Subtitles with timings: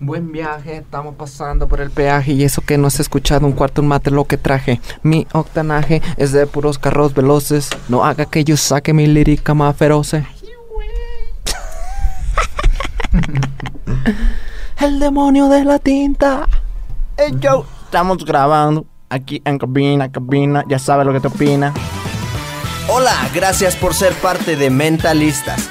[0.00, 3.80] Buen viaje, estamos pasando por el peaje y eso que no has escuchado un cuarto
[3.80, 4.80] un mate lo que traje.
[5.02, 7.70] Mi octanaje es de puros carros veloces.
[7.88, 10.26] No haga que yo saque mi lírica más feroce.
[14.80, 16.48] el demonio de la tinta.
[17.16, 21.72] Hey yo, estamos grabando aquí en cabina, cabina, ya sabes lo que te opina.
[22.88, 25.70] Hola, gracias por ser parte de Mentalistas.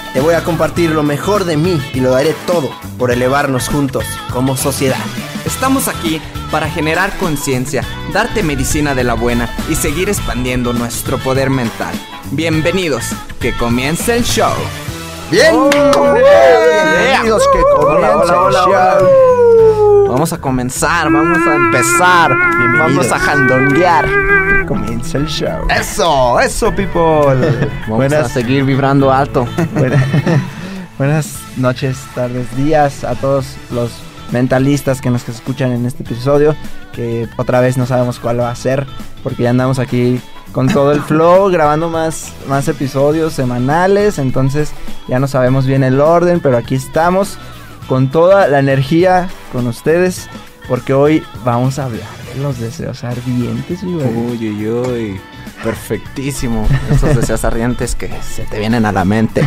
[0.13, 4.03] Te voy a compartir lo mejor de mí y lo daré todo por elevarnos juntos
[4.33, 4.99] como sociedad.
[5.45, 11.49] Estamos aquí para generar conciencia, darte medicina de la buena y seguir expandiendo nuestro poder
[11.49, 11.95] mental.
[12.31, 13.05] Bienvenidos,
[13.39, 14.53] que comience el show.
[15.31, 15.55] Bien.
[15.71, 20.07] Bienvenidos, que comience el show.
[20.09, 22.35] Vamos a comenzar, vamos a empezar,
[22.77, 24.05] vamos a jandonguear.
[24.73, 25.67] Que comience el show.
[25.69, 27.69] Eso, eso, people.
[27.87, 29.47] Vamos a seguir vibrando alto.
[29.73, 30.03] Buena-
[30.97, 33.91] Buenas noches, tardes, días a todos los
[34.31, 36.55] mentalistas que nos escuchan en este episodio.
[36.93, 38.85] Que otra vez no sabemos cuál va a ser,
[39.23, 40.21] porque ya andamos aquí
[40.51, 44.19] con todo el flow, grabando más, más episodios semanales.
[44.19, 44.71] Entonces
[45.07, 47.37] ya no sabemos bien el orden, pero aquí estamos
[47.87, 50.29] con toda la energía con ustedes,
[50.71, 53.83] porque hoy vamos a hablar de los deseos ardientes.
[53.83, 54.07] mi güey.
[54.07, 55.21] Uy, uy, uy.
[55.61, 56.65] Perfectísimo.
[56.89, 59.45] Esos deseos ardientes que se te vienen a la mente.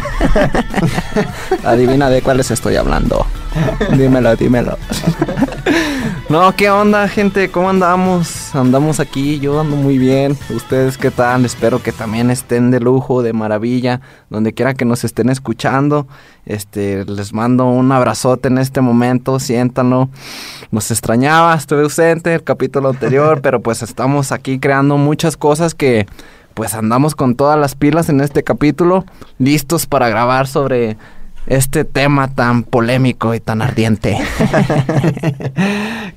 [1.65, 3.25] Adivina de cuáles estoy hablando.
[3.97, 4.77] Dímelo, dímelo.
[6.31, 7.51] No, ¿qué onda, gente?
[7.51, 8.55] ¿Cómo andamos?
[8.55, 10.39] Andamos aquí, yo ando muy bien.
[10.49, 11.45] ¿Ustedes qué tal?
[11.45, 16.09] Espero que también estén de lujo, de maravilla, donde quiera que nos estén escuchando.
[16.47, 20.09] Este, les mando un abrazote en este momento, siéntanlo.
[20.71, 26.07] Nos extrañaba, estuve ausente el capítulo anterior, pero pues estamos aquí creando muchas cosas que
[26.55, 29.05] pues andamos con todas las pilas en este capítulo,
[29.39, 30.97] listos para grabar sobre
[31.47, 34.17] este tema tan polémico y tan ardiente.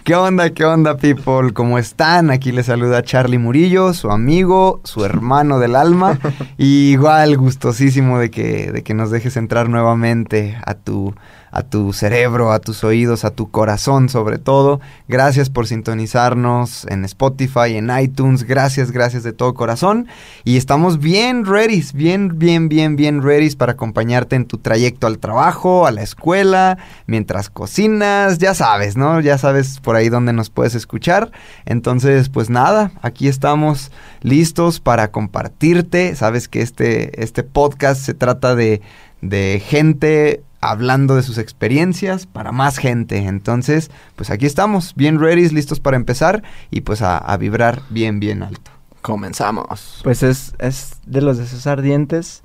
[0.04, 1.54] ¿Qué onda, qué onda, people?
[1.54, 2.32] ¿Cómo están?
[2.32, 6.20] Aquí les saluda Charlie Murillo, su amigo, su hermano del alma.
[6.58, 11.14] Y igual, gustosísimo de que, de que nos dejes entrar nuevamente a tu,
[11.52, 14.80] a tu cerebro, a tus oídos, a tu corazón, sobre todo.
[15.08, 18.44] Gracias por sintonizarnos en Spotify, en iTunes.
[18.44, 20.08] Gracias, gracias de todo corazón.
[20.44, 25.20] Y estamos bien ready, bien, bien, bien, bien ready para acompañarte en tu trayecto al
[25.20, 29.22] trabajo, a la escuela, mientras cocinas, ya sabes, ¿no?
[29.22, 31.32] Ya sabes por ahí dónde nos puedes escuchar.
[31.66, 33.92] Entonces, pues nada, aquí estamos
[34.22, 36.16] listos para compartirte.
[36.16, 38.82] Sabes que este, este podcast se trata de,
[39.22, 43.18] de gente hablando de sus experiencias para más gente.
[43.18, 48.20] Entonces, pues aquí estamos, bien ready, listos para empezar y pues a, a vibrar bien,
[48.20, 48.72] bien alto.
[49.02, 50.02] Comenzamos.
[50.04, 52.44] Pues es, es de los deseos ardientes.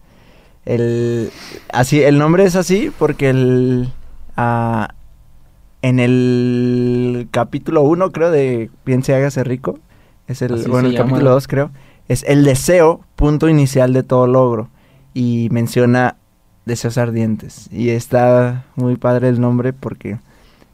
[0.65, 1.31] El,
[1.73, 3.93] así, el nombre es así porque el,
[4.37, 4.95] ah,
[5.83, 9.81] en el capítulo 1, creo, de Piense y hágase rico,
[10.29, 11.11] es el, Así bueno, el llama.
[11.11, 11.71] capítulo 2, creo,
[12.09, 14.69] es el deseo, punto inicial de todo logro.
[15.15, 16.17] Y menciona
[16.65, 17.69] deseos ardientes.
[17.73, 20.19] Y está muy padre el nombre porque...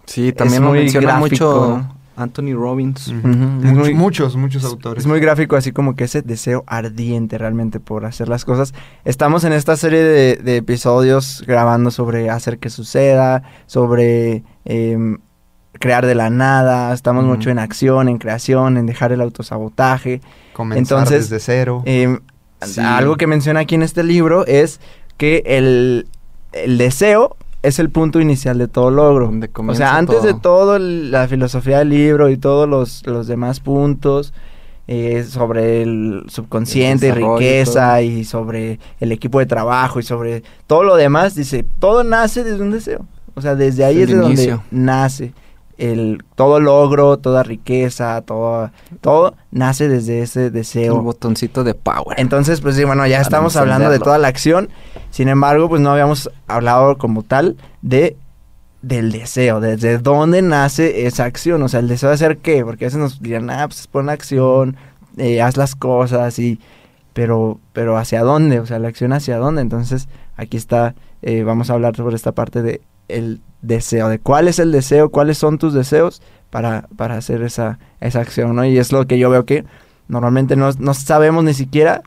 [0.06, 1.28] Sí, también lo muy menciona gráfico.
[1.28, 3.12] mucho Anthony Robbins.
[3.12, 5.02] Muy- muchos, muchos autores.
[5.04, 8.72] Es muy gráfico, así como que ese deseo ardiente realmente por hacer las cosas.
[9.04, 15.18] Estamos en esta serie de, de episodios grabando sobre hacer que suceda, sobre em,
[15.74, 16.92] crear de la nada.
[16.94, 20.20] Estamos mucho en acción, en creación, en dejar el autosabotaje.
[20.54, 21.82] Comenzar Entonces, desde cero.
[21.84, 22.20] Em,
[22.60, 22.80] Sí.
[22.80, 24.80] Algo que menciona aquí en este libro es
[25.18, 26.06] que el,
[26.52, 29.30] el deseo es el punto inicial de todo logro.
[29.66, 30.78] O sea, antes de todo.
[30.78, 34.32] la filosofía del libro y todos los, los demás puntos,
[34.86, 40.00] eh, sobre el subconsciente y El desarrollo y riqueza y sobre el equipo de trabajo
[40.00, 43.04] y sobre todo lo demás, dice, todo nace desde un deseo.
[43.34, 45.34] O sea, desde ahí Es es de donde nace
[45.78, 48.70] el todo logro, toda riqueza, todo
[49.00, 51.00] todo nace desde ese deseo.
[51.00, 52.20] botoncito de power.
[52.20, 54.68] Entonces, pues sí, bueno, ya Para estamos hablando de toda la acción.
[55.10, 58.16] Sin embargo, pues no habíamos hablado como tal de
[58.82, 62.84] del deseo, desde dónde nace esa acción, o sea, el deseo de hacer qué, porque
[62.84, 64.76] a veces nos dirán, ah, pues pon acción,
[65.16, 66.60] eh, haz las cosas y,
[67.12, 71.70] pero, pero hacia dónde, o sea, la acción hacia dónde, entonces aquí está, eh, vamos
[71.70, 75.58] a hablar sobre esta parte de el deseo, de cuál es el deseo, cuáles son
[75.58, 78.64] tus deseos para, para hacer esa, esa acción, ¿no?
[78.64, 79.64] Y es lo que yo veo que
[80.06, 82.02] normalmente no, no sabemos ni siquiera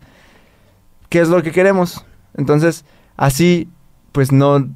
[1.09, 2.05] qué es lo que queremos,
[2.37, 2.85] entonces
[3.17, 3.67] así,
[4.13, 4.67] pues no,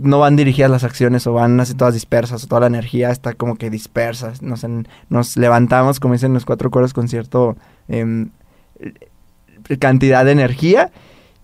[0.00, 3.34] no van dirigidas las acciones o van así todas dispersas o toda la energía está
[3.34, 4.32] como que dispersa.
[4.40, 7.56] Nos, en- nos levantamos, como dicen los cuatro coros, con cierto
[7.88, 8.30] em,
[8.78, 10.90] eh, cantidad de energía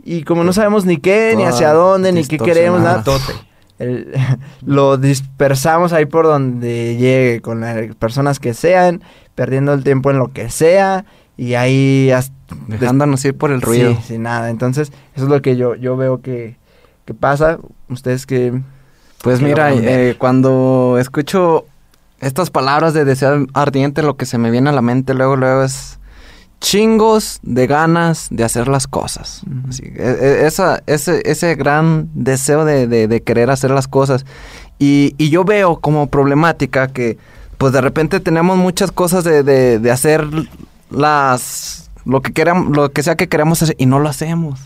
[0.02, 2.98] y como no sabemos ni qué, ni hacia dónde, ni qué queremos, nada.
[3.78, 4.12] El-
[4.66, 9.02] lo dispersamos ahí por donde llegue, con las personas que sean,
[9.34, 11.04] perdiendo el tiempo en lo que sea
[11.36, 12.10] y ahí
[12.68, 13.94] Dejándonos ir por el ruido.
[13.96, 14.50] Sí, sin nada.
[14.50, 16.56] Entonces, eso es lo que yo, yo veo que,
[17.04, 17.58] que pasa.
[17.88, 18.60] Ustedes que...
[19.22, 21.64] Pues que mira, eh, cuando escucho
[22.20, 25.64] estas palabras de deseo ardiente, lo que se me viene a la mente luego, luego
[25.64, 25.98] es
[26.60, 29.42] chingos de ganas de hacer las cosas.
[29.68, 34.24] Así, e- e- esa, ese, ese gran deseo de, de- de querer hacer las cosas.
[34.78, 37.18] Y, y yo veo como problemática que
[37.58, 40.26] pues de repente tenemos muchas cosas de, de, de hacer
[40.90, 44.60] las lo que queramos, lo que sea que queremos hacer y no lo hacemos.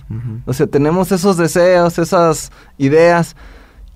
[0.45, 3.35] O sea, tenemos esos deseos, esas ideas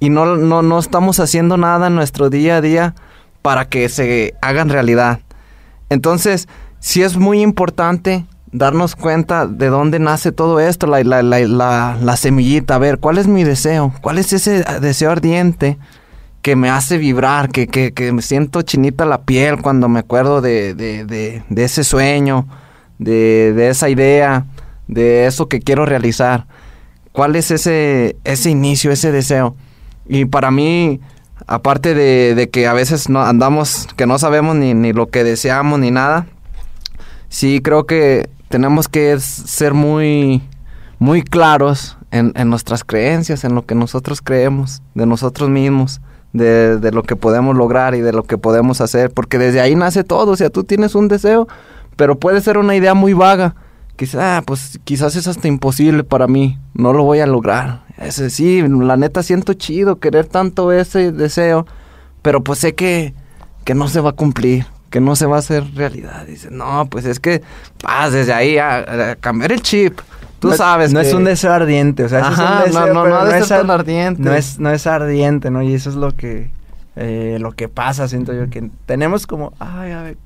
[0.01, 2.95] y no, no, no estamos haciendo nada en nuestro día a día
[3.43, 5.21] para que se hagan realidad.
[5.91, 6.49] Entonces,
[6.85, 12.99] sí es muy importante darnos cuenta de dónde nace todo esto, la, semillita, a ver,
[12.99, 13.95] ¿cuál es mi deseo?
[14.03, 15.79] ¿Cuál es ese deseo ardiente
[16.43, 20.43] que me hace vibrar, que, que, que me siento chinita la piel cuando me acuerdo
[20.43, 22.47] de, de, de, ese sueño,
[22.99, 24.45] de, esa idea,
[24.87, 26.47] de eso que quiero realizar?
[27.13, 29.57] ¿Cuál es ese, ese inicio, ese deseo?
[30.07, 31.01] Y para mí,
[31.47, 35.25] aparte de, de que a veces no andamos, que no sabemos ni, ni lo que
[35.25, 36.27] deseamos ni nada,
[37.35, 40.41] sí creo que tenemos que ser muy,
[41.01, 46.01] muy claros en, en nuestras creencias, en lo que nosotros creemos, de nosotros mismos,
[46.33, 49.75] de, de lo que podemos lograr y de lo que podemos hacer, porque desde ahí
[49.75, 51.49] nace todo, o sea, tú tienes un deseo,
[51.97, 53.57] pero puede ser una idea muy vaga,
[53.97, 57.83] quizás, ah, pues quizás es hasta imposible para mí, no lo voy a lograr.
[57.99, 61.67] Ese sí, la neta siento chido querer tanto ese deseo,
[62.23, 63.13] pero pues sé que,
[63.65, 66.25] que no se va a cumplir, que no se va a hacer realidad.
[66.25, 67.43] Dice, no, pues es que
[67.83, 69.99] vas desde ahí a, a cambiar el chip.
[70.39, 72.81] Tú no, sabes No que- es un deseo ardiente, o sea, Ajá, es un no,
[72.81, 74.23] deseo, no, no ha de es tan ar- ardiente.
[74.23, 75.63] No es, no es ardiente, ¿no?
[75.63, 76.53] Y eso es lo que,
[76.95, 80.17] eh, lo que pasa, siento yo, que tenemos como, ay, a ver,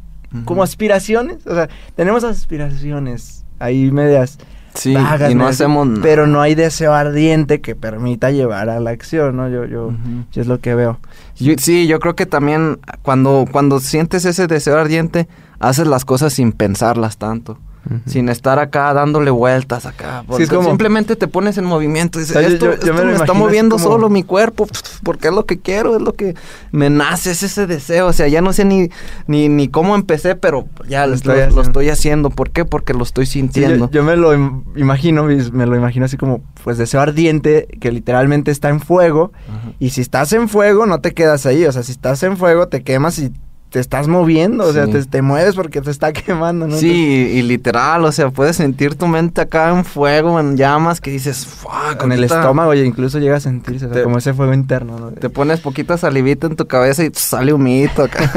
[0.44, 4.36] como aspiraciones, o sea, tenemos aspiraciones ahí medias
[4.78, 4.94] Sí,
[5.30, 6.02] y no hacemos nada.
[6.02, 9.48] pero no hay deseo ardiente que permita llevar a la acción, ¿no?
[9.48, 9.92] Yo, yo,
[10.34, 10.98] es lo que veo.
[11.36, 15.26] Yo- sí, yo creo que también cuando, cuando sientes ese deseo ardiente,
[15.58, 17.58] haces las cosas sin pensarlas tanto.
[18.06, 20.24] Sin estar acá dándole vueltas acá.
[20.26, 22.18] porque es como- Simplemente te pones en movimiento.
[22.18, 24.66] y Dices, O sea, esto, yo- yo esto me está moviendo como- solo mi cuerpo.
[25.04, 26.34] Porque es lo que quiero, es lo que
[26.72, 28.08] me nace, es ese deseo.
[28.08, 28.90] O sea, ya no sé ni,
[29.26, 31.62] ni, ni cómo empecé, pero ya Lo estoy lo- lo haciendo.
[31.62, 32.30] estoy haciendo.
[32.30, 32.64] ¿Por qué?
[32.64, 33.90] Porque lo estoy Sí, yo, sintiendo.
[33.90, 38.50] yo me lo im- imagino, me lo imagino así como, pues deseo ardiente que literalmente
[38.50, 39.32] está en fuego.
[39.78, 41.64] Y si estás en fuego, no te quedas ahí.
[41.64, 43.32] O sea, si estás en fuego, te quemas y
[43.70, 44.64] te estás moviendo.
[44.64, 44.92] O sea, Sí.
[44.92, 46.76] te, te mueves porque te está quemando, ¿no?
[46.76, 46.88] Sí,
[47.32, 51.10] y, y literal, o sea, puedes sentir tu mente acá en fuego, en llamas, que
[51.10, 54.32] dices, fuck, con el estómago, oye, incluso llega a sentirse, o sea, Te- como ese
[54.34, 55.10] fuego interno, ¿no?
[55.12, 58.30] Te pones poquita salivita en tu cabeza y sale humito acá.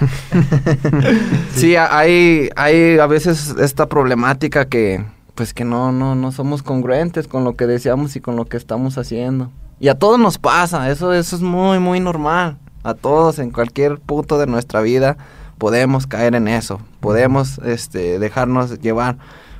[1.54, 6.62] sí, a- hay, hay a veces esta problemática que, pues que no, no, no somos
[6.62, 9.50] congruentes con lo que deseamos y con lo que estamos haciendo.
[9.78, 12.58] Y a todos nos pasa, eso, eso es muy, muy normal.
[12.82, 15.16] A todos, en cualquier punto de nuestra vida,
[15.58, 19.18] podemos caer en eso, podemos este, dejarnos llevar.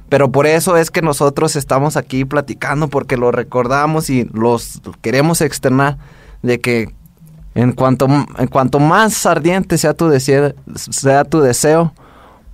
[0.08, 5.40] Pero por eso es que nosotros estamos aquí platicando, porque lo recordamos y los queremos
[5.40, 5.98] externar
[6.42, 6.94] de que
[7.54, 11.92] en cuanto, en cuanto más ardiente sea tu, deseo, sea tu deseo,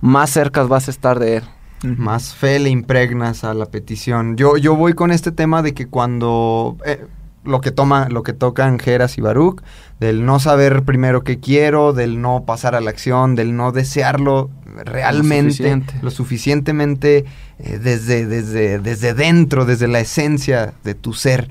[0.01, 1.43] más cerca vas a estar de él.
[1.83, 4.35] Más fe le impregnas a la petición.
[4.35, 7.05] Yo, yo voy con este tema de que cuando eh,
[7.47, 9.61] lo que toma, lo que tocan Geras y Baruch,
[9.99, 14.49] del no saber primero qué quiero, del no pasar a la acción, del no desearlo,
[14.85, 15.93] realmente, suficiente.
[16.01, 17.25] lo suficientemente
[17.59, 21.49] eh, desde, desde, desde dentro, desde la esencia de tu ser.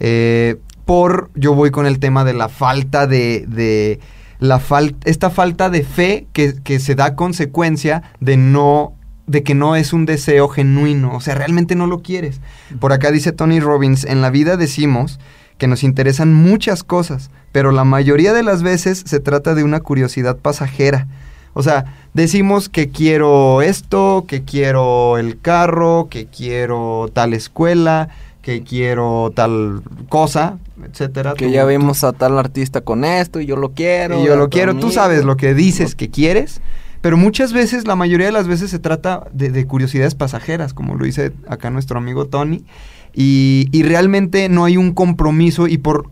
[0.00, 4.00] Eh, por, yo voy con el tema de la falta de, de
[4.40, 8.93] la fal- esta falta de fe que, que se da consecuencia de no
[9.26, 12.40] de que no es un deseo genuino, o sea, realmente no lo quieres.
[12.80, 15.18] Por acá dice Tony Robbins, en la vida decimos
[15.58, 19.80] que nos interesan muchas cosas, pero la mayoría de las veces se trata de una
[19.80, 21.06] curiosidad pasajera.
[21.54, 28.08] O sea, decimos que quiero esto, que quiero el carro, que quiero tal escuela,
[28.42, 31.34] que quiero tal cosa, etcétera.
[31.34, 34.20] Que Tú- ya vimos a tal artista con esto y yo lo quiero.
[34.20, 36.60] y yo lo quiero, tú sabes lo que dices que quieres,
[37.04, 40.94] pero muchas veces, la mayoría de las veces se trata de, de curiosidades pasajeras, como
[40.94, 42.64] lo dice acá nuestro amigo Tony,
[43.12, 46.08] y, realmente no hay un compromiso y por,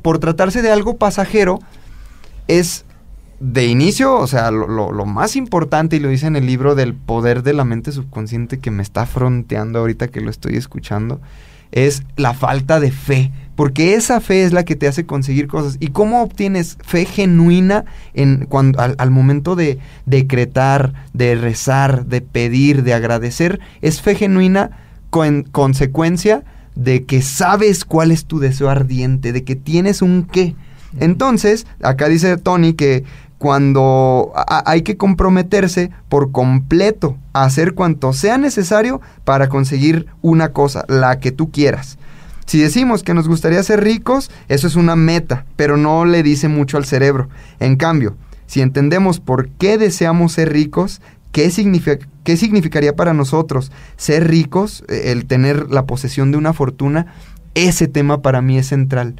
[0.00, 1.58] por tratarse de algo pasajero
[2.48, 2.86] es
[3.38, 6.74] de inicio, o sea, lo, lo- lo más importante, y lo dice en el libro
[6.74, 11.20] del poder de la mente subconsciente que me está fronteando ahorita que lo estoy escuchando,
[11.70, 13.30] es la falta de fe.
[13.60, 15.76] Porque esa fe es la que te hace conseguir cosas.
[15.80, 22.22] ¿Y cómo obtienes fe genuina en, cuando, al, al momento de decretar, de rezar, de
[22.22, 23.60] pedir, de agradecer?
[23.82, 24.70] Es fe genuina
[25.10, 26.42] con consecuencia
[26.74, 30.54] de que sabes cuál es tu deseo ardiente, de que tienes un qué.
[30.98, 33.04] Entonces, acá dice Tony que
[33.36, 40.54] cuando a- hay que comprometerse por completo a hacer cuanto sea necesario para conseguir una
[40.54, 41.98] cosa, la que tú quieras.
[42.46, 46.48] Si decimos que nos gustaría ser ricos, eso es una meta, pero no le dice
[46.48, 47.28] mucho al cerebro.
[47.60, 48.16] En cambio,
[48.46, 51.00] si entendemos por qué deseamos ser ricos,
[51.32, 56.52] qué, significa, qué significaría para nosotros ser ricos, eh, el tener la posesión de una
[56.52, 57.14] fortuna,
[57.54, 59.16] ese tema para mí es central.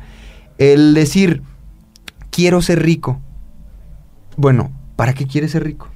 [0.58, 1.42] El decir,
[2.30, 3.20] quiero ser rico.
[4.36, 5.88] Bueno, ¿para qué quieres ser rico?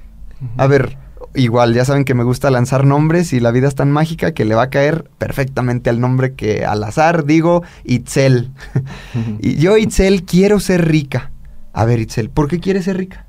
[0.57, 0.97] A ver,
[1.35, 4.45] igual, ya saben que me gusta lanzar nombres y la vida es tan mágica que
[4.45, 8.51] le va a caer perfectamente al nombre que al azar digo Itzel.
[9.39, 11.31] y yo, Itzel, quiero ser rica.
[11.73, 13.25] A ver, Itzel, ¿por qué quieres ser rica?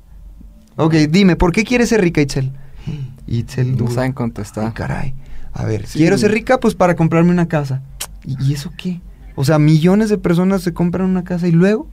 [0.75, 2.51] Ok, dime, ¿por qué quieres ser rica, Itzel?
[3.27, 4.73] Itzel No saben Ay, contestar.
[4.73, 5.13] caray.
[5.53, 7.81] A ver, quiero ser rica pues para comprarme una casa.
[8.25, 9.01] ¿Y, y eso qué?
[9.35, 11.87] O sea, millones de personas se compran una casa y luego...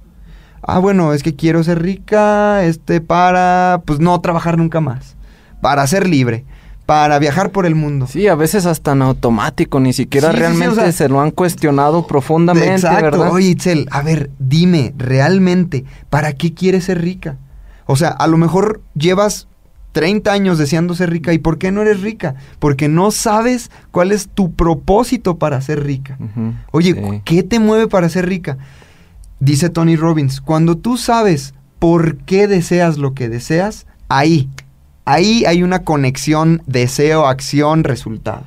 [0.66, 5.14] Ah, bueno, es que quiero ser rica, este, para, pues no trabajar nunca más.
[5.64, 6.44] Para ser libre.
[6.84, 8.06] Para viajar por el mundo.
[8.06, 11.08] Sí, a veces hasta en automático, ni siquiera Sí, sí, sí, o realmente sea- se
[11.08, 13.02] lo han cuestionado profundamente, Exacto.
[13.02, 13.32] ¿verdad?
[13.32, 17.38] Oye, Itzel, a ver, dime, realmente, ¿para qué quieres ser rica?
[17.86, 19.48] O sea, a lo mejor llevas
[19.92, 21.32] 30 años deseando ser rica.
[21.32, 22.34] ¿Y por qué no eres rica?
[22.58, 26.18] Porque no sabes cuál es tu propósito para ser rica.
[26.72, 27.22] Oye, sí.
[27.24, 28.58] ¿qué te mueve para ser rica?
[29.40, 34.50] Dice Tony Robbins, cuando tú sabes por qué deseas lo que deseas, ahí,
[35.04, 38.46] ahí hay una conexión deseo, acción, resultado.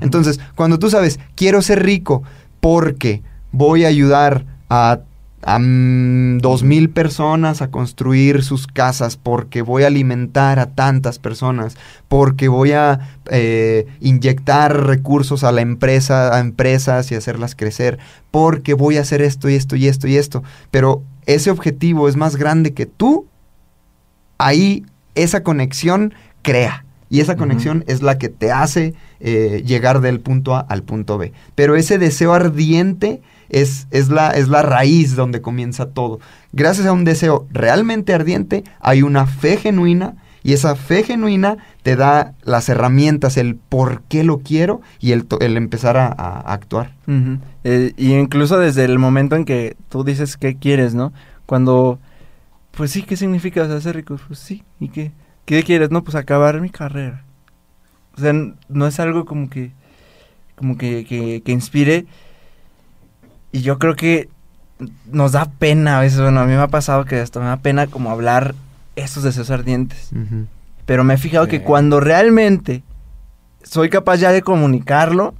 [0.00, 2.24] Entonces, cuando tú sabes, quiero ser rico
[2.60, 3.22] porque
[3.52, 4.98] voy a ayudar a,
[5.42, 11.20] a mm, dos mil personas a construir sus casas, porque voy a alimentar a tantas
[11.20, 11.76] personas,
[12.08, 12.98] porque voy a
[13.30, 18.00] eh, inyectar recursos a la empresa, a empresas y hacerlas crecer,
[18.32, 20.42] porque voy a hacer esto y esto y esto y esto.
[20.72, 23.26] Pero ese objetivo es más grande que tú,
[24.36, 24.84] ahí
[25.16, 26.84] esa conexión crea.
[27.08, 31.18] Y esa conexión es la que te hace eh, llegar del punto A al punto
[31.18, 31.32] B.
[31.54, 36.18] Pero ese deseo ardiente es, es, la, es la raíz donde comienza todo.
[36.52, 41.96] Gracias a un deseo realmente ardiente hay una fe genuina y esa fe genuina te
[41.96, 46.92] da las herramientas, el por qué lo quiero y el, el empezar a, a actuar.
[47.64, 51.12] Eh, y incluso desde el momento en que tú dices qué quieres, ¿no?
[51.46, 51.98] Cuando,
[52.76, 54.18] pues sí, ¿qué significa o sea, ser rico?
[54.26, 55.12] Pues sí, ¿y qué?
[55.44, 55.90] ¿Qué quieres?
[55.90, 57.24] No, pues acabar mi carrera.
[58.16, 58.32] O sea,
[58.68, 59.72] no es algo como que,
[60.56, 62.06] como que, que, que inspire.
[63.52, 64.28] Y yo creo que
[65.10, 67.56] nos da pena a veces, bueno, a mí me ha pasado que hasta me da
[67.58, 68.54] pena como hablar
[68.96, 70.10] esos deseos ardientes.
[70.84, 71.50] Pero me he fijado Sí.
[71.52, 72.82] que cuando realmente
[73.62, 75.34] soy capaz ya de comunicarlo.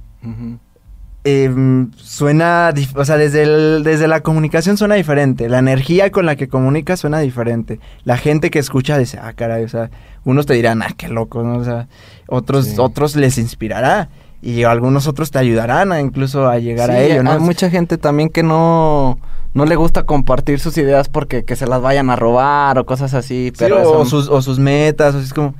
[1.29, 5.49] Eh, suena, o sea, desde, el- desde la comunicación suena diferente.
[5.49, 7.79] La energía con la que comunicas suena diferente.
[8.05, 9.89] La gente que escucha dice, ah, caray, o sea,
[10.23, 11.57] unos te dirán, ah, qué loco, ¿no?
[11.57, 11.87] O sea,
[12.27, 12.75] otros, Sí.
[12.77, 14.09] otros les inspirará.
[14.41, 17.31] Y algunos otros te ayudarán a incluso a llegar a ello, ¿no?
[17.31, 19.19] Hay mucha gente también que no,
[19.53, 23.13] no le gusta compartir sus ideas porque que se las vayan a robar o cosas
[23.15, 23.47] así.
[23.47, 25.55] Sí, Pero o, sus, o sus metas, o es como...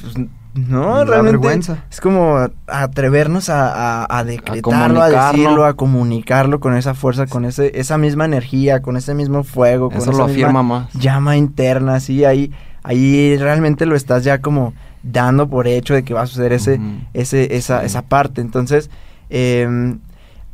[0.00, 0.14] pues,
[0.54, 1.84] no, realmente vergüenza.
[1.90, 7.44] es como atrevernos a, a, a decretarlo, a, decirlo, a comunicarlo con esa fuerza, con
[7.44, 10.92] ese, esa misma energía, con ese mismo fuego, con eso esa lo misma afirma más.
[10.94, 12.52] llama interna, sí, ahí,
[12.82, 16.80] ahí realmente lo estás ya como dando por hecho de que va a suceder ese,
[17.14, 18.40] ese, esa, esa parte.
[18.40, 18.90] Entonces,
[19.28, 20.00] em,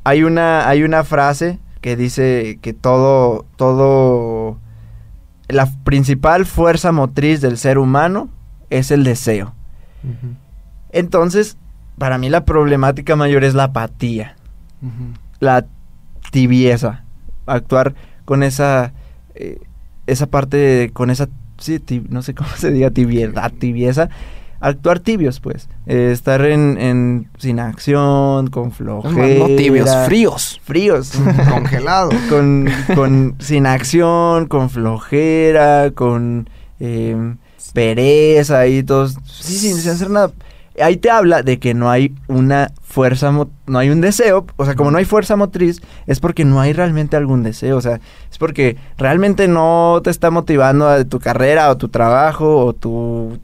[0.04, 4.58] hay, una, hay una frase que dice que todo, todo,
[5.48, 8.28] la principal fuerza motriz del ser humano
[8.70, 9.55] es el deseo.
[10.90, 11.56] Entonces,
[11.98, 14.36] para mí la problemática mayor es la apatía,
[15.40, 15.66] la
[16.30, 17.04] tibieza,
[17.46, 17.94] actuar
[18.24, 18.92] con esa,
[19.34, 19.60] eh,
[20.06, 24.08] esa parte, de- con esa, sí, no sé cómo se diga, tibiedad, tibieza,
[24.60, 29.38] actuar tibios, pues, eh, estar en, en- sin acción, con flojera.
[29.38, 30.60] No tibios, fríos.
[30.64, 31.12] Fríos.
[31.50, 32.10] Congelado.
[32.30, 36.48] con, con sin acción, con flojera, con
[36.80, 37.34] eh,
[37.76, 40.32] pereza y todos, sí, sin, sin hacer nada.
[40.80, 44.74] Ahí te habla de que no hay una fuerza, no hay un deseo, o sea,
[44.74, 48.38] como no hay fuerza motriz, es porque no hay realmente algún deseo, o sea, es
[48.38, 53.38] porque realmente no te está motivando a tu carrera o tu trabajo o tu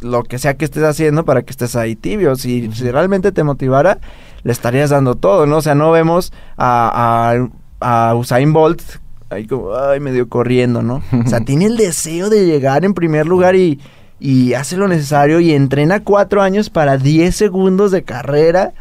[0.00, 2.34] lo que sea que estés haciendo para que estés ahí tibio.
[2.34, 3.98] Si, si realmente te motivara,
[4.42, 5.58] le estarías dando todo, ¿no?
[5.58, 7.38] O sea, no vemos a,
[7.80, 8.82] a, a Usain Bolt
[9.30, 11.02] ahí como, ay, medio corriendo, ¿no?
[11.24, 13.80] O sea, tiene el deseo de llegar en primer lugar y,
[14.20, 18.72] y hace lo necesario y entrena cuatro años para 10 segundos de carrera.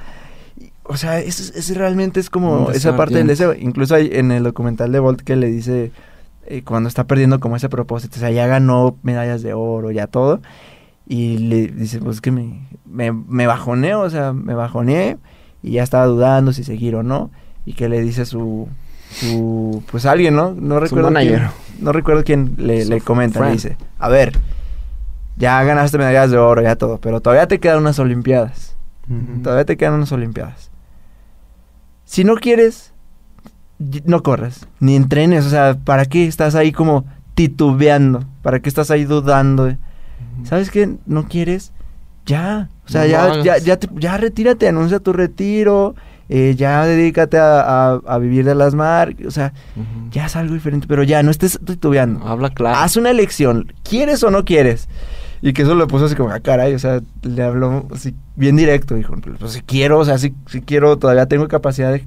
[0.84, 3.54] O sea, eso, es- realmente es como esa parte del deseo.
[3.54, 5.92] Incluso hay en el documental de Bolt que le dice,
[6.46, 10.08] eh, cuando está perdiendo como ese propósito, o sea, ya ganó medallas de oro, ya
[10.08, 10.40] todo.
[11.06, 15.18] Y le dice, pues que me, me, me bajoneé, o sea, me bajoneé
[15.64, 17.32] y ya estaba dudando si seguir o no.
[17.66, 18.68] Y que le dice su,
[19.12, 20.54] su pues alguien, ¿no?
[20.54, 21.34] No recuerdo quién,
[21.80, 24.38] no recuerdo quién le, le comenta, le dice, a ver,
[25.38, 28.76] ya ganaste medallas de oro, ya todo, pero todavía te quedan unas olimpiadas.
[29.44, 30.70] Todavía te quedan unas olimpiadas.
[32.06, 32.94] Si no quieres,
[34.06, 38.24] no corras, ni entrenes, o sea, ¿para qué estás ahí como titubeando?
[38.42, 39.74] ¿Para qué estás ahí dudando?
[40.44, 40.96] ¿Sabes qué?
[41.06, 41.72] ¿No quieres?
[42.26, 45.96] Ya, o sea, No ya, ya, ya, te- ya retírate, anuncia tu retiro,
[46.30, 47.62] eh, ya dedícate a,
[47.94, 49.54] a- a vivir de las marcas, o sea,
[50.12, 52.26] ya es algo diferente, pero ya, no estés titubeando.
[52.28, 52.78] Habla claro.
[52.78, 54.88] Haz una elección, ¿quieres o no quieres?
[55.42, 58.56] Y que eso lo puso así como, ah, caray, o sea, le habló así bien
[58.56, 62.04] directo, dijo, pues si quiero, o sea, si, si quiero, todavía tengo capacidad de...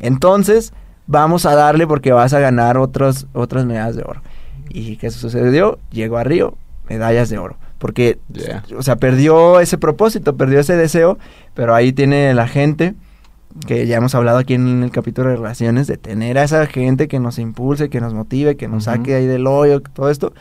[0.00, 0.72] Entonces,
[1.06, 4.20] vamos a darle porque vas a ganar otros, otras medallas de oro.
[4.68, 5.78] ¿Y qué sucedió?
[5.92, 6.56] Llegó a Río,
[6.88, 7.56] medallas de oro.
[7.78, 8.64] Porque, Yeah.
[8.76, 11.18] o sea, perdió ese propósito, perdió ese deseo,
[11.54, 12.94] pero ahí tiene la gente,
[13.66, 17.08] que ya hemos hablado aquí en el capítulo de relaciones, de tener a esa gente
[17.08, 20.32] que nos impulse, que nos motive, que nos saque ahí del hoyo, todo esto.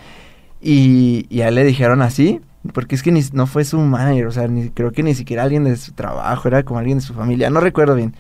[0.62, 4.28] Y, y a él le dijeron así, porque es que ni, no fue su manager,
[4.28, 7.04] o sea, ni, creo que ni siquiera alguien de su trabajo, era como alguien de
[7.04, 8.16] su familia, no recuerdo bien.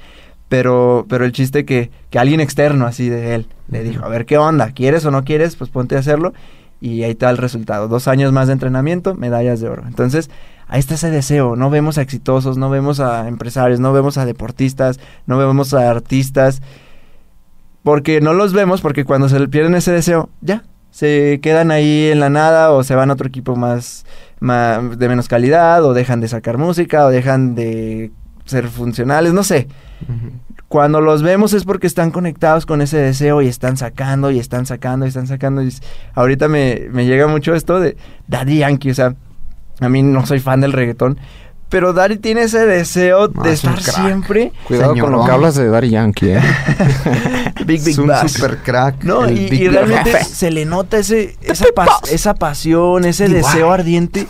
[0.49, 4.25] Pero, pero el chiste que, que alguien externo así de él le dijo, a ver
[4.25, 5.55] qué onda, ¿quieres o no quieres?
[5.55, 6.33] Pues ponte a hacerlo.
[6.79, 7.87] Y ahí está el resultado.
[7.87, 9.83] Dos años más de entrenamiento, medallas de oro.
[9.87, 10.29] Entonces,
[10.73, 11.55] ahí está ese deseo.
[11.55, 15.87] No vemos a exitosos, no vemos a empresarios, no vemos a deportistas, no vemos a
[15.87, 16.63] artistas.
[17.83, 22.09] Porque no los vemos, porque cuando se le pierden ese deseo, ya, se quedan ahí
[22.11, 24.07] en la nada o se van a otro equipo más,
[24.39, 28.11] más de menos calidad o dejan de sacar música o dejan de
[28.45, 29.67] ser funcionales, no sé.
[30.69, 34.65] Cuando los vemos es porque están conectados con ese deseo y están sacando y están
[34.65, 35.61] sacando y están sacando.
[35.61, 35.71] Y
[36.15, 37.95] ahorita me, me llega mucho esto de
[38.27, 39.15] Daddy Yankee, o sea,
[39.83, 41.17] a mí no soy fan del reggaetón,
[41.69, 45.55] pero Daddy tiene ese deseo No, de es estar siempre Cuidado con lo que hablas
[45.55, 46.41] de Daddy Yankee, ¿eh?
[47.65, 48.31] Big Big es un Bass.
[48.31, 49.03] super crack.
[49.03, 50.23] No, y, realmente Jefe.
[50.25, 54.27] se le nota ese, esa, pas- esa pasión, ese deseo ardiente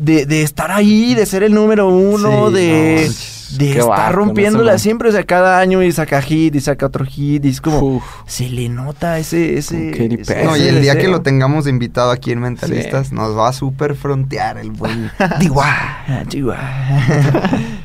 [0.00, 3.14] de, de estar ahí, de ser el número uno, Sí, de, no,
[3.58, 7.04] de qué estar rompiéndola siempre, o sea, cada año y saca hit y saca otro
[7.04, 8.04] hit y es como, Uf.
[8.26, 9.90] se le nota ese, ese,
[10.20, 10.44] ese-.
[10.44, 13.94] No, y el día que lo tengamos invitado aquí en Mentalistas, nos va a super
[13.94, 16.58] frontear el buen Diwa, Diwa.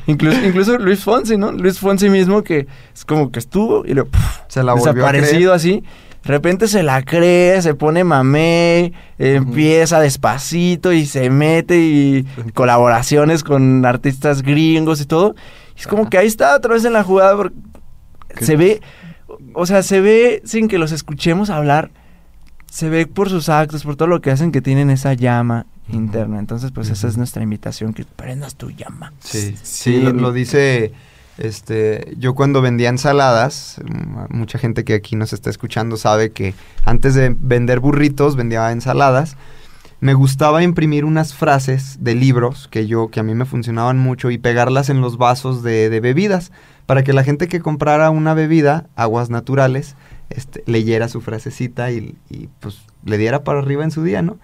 [0.06, 1.52] incluso, incluso Luis Fonsi, ¿no?
[1.52, 5.52] Luis Fonsi mismo que es como que estuvo y puf, Se la volvió a desaparecido
[5.52, 5.82] así.
[6.22, 13.42] De repente se la cree, se pone mamé, empieza despacito y se mete y colaboraciones
[13.42, 15.34] con artistas gringos y todo.
[15.76, 17.54] Y es como que ahí está otra vez en la jugada porque
[18.40, 18.80] se ve,
[19.54, 21.90] o sea, se ve sin que los escuchemos hablar,
[22.70, 26.38] se ve por sus actos, por todo lo que hacen que tienen esa llama interna.
[26.38, 29.12] Entonces, pues esa es nuestra invitación, que prendas tu llama.
[29.20, 30.00] Sí, sí, Sí.
[30.00, 30.92] lo, lo dice,
[31.40, 33.80] este, yo cuando vendía ensaladas,
[34.28, 39.36] mucha gente que aquí nos está escuchando sabe que antes de vender burritos vendía ensaladas.
[40.00, 44.30] Me gustaba imprimir unas frases de libros que yo, que a mí me funcionaban mucho
[44.30, 46.52] y pegarlas en los vasos de, de bebidas
[46.86, 49.96] para que la gente que comprara una bebida, aguas naturales,
[50.30, 54.38] este, leyera su frasecita y, y, pues le diera para arriba en su día, ¿no?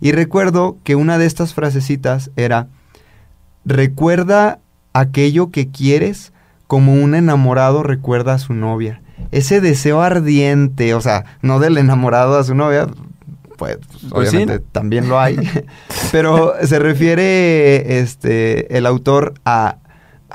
[0.00, 2.68] Y recuerdo que una de estas frasecitas era,
[3.64, 4.60] recuerda
[4.92, 6.32] aquello que quieres
[6.66, 9.02] como un enamorado recuerda a su novia.
[9.30, 12.86] Ese deseo ardiente, o sea, no del enamorado a su novia,
[13.56, 13.78] pues,
[14.10, 15.36] Pues sí, obviamente también lo hay,
[16.12, 19.78] pero se refiere este el autor a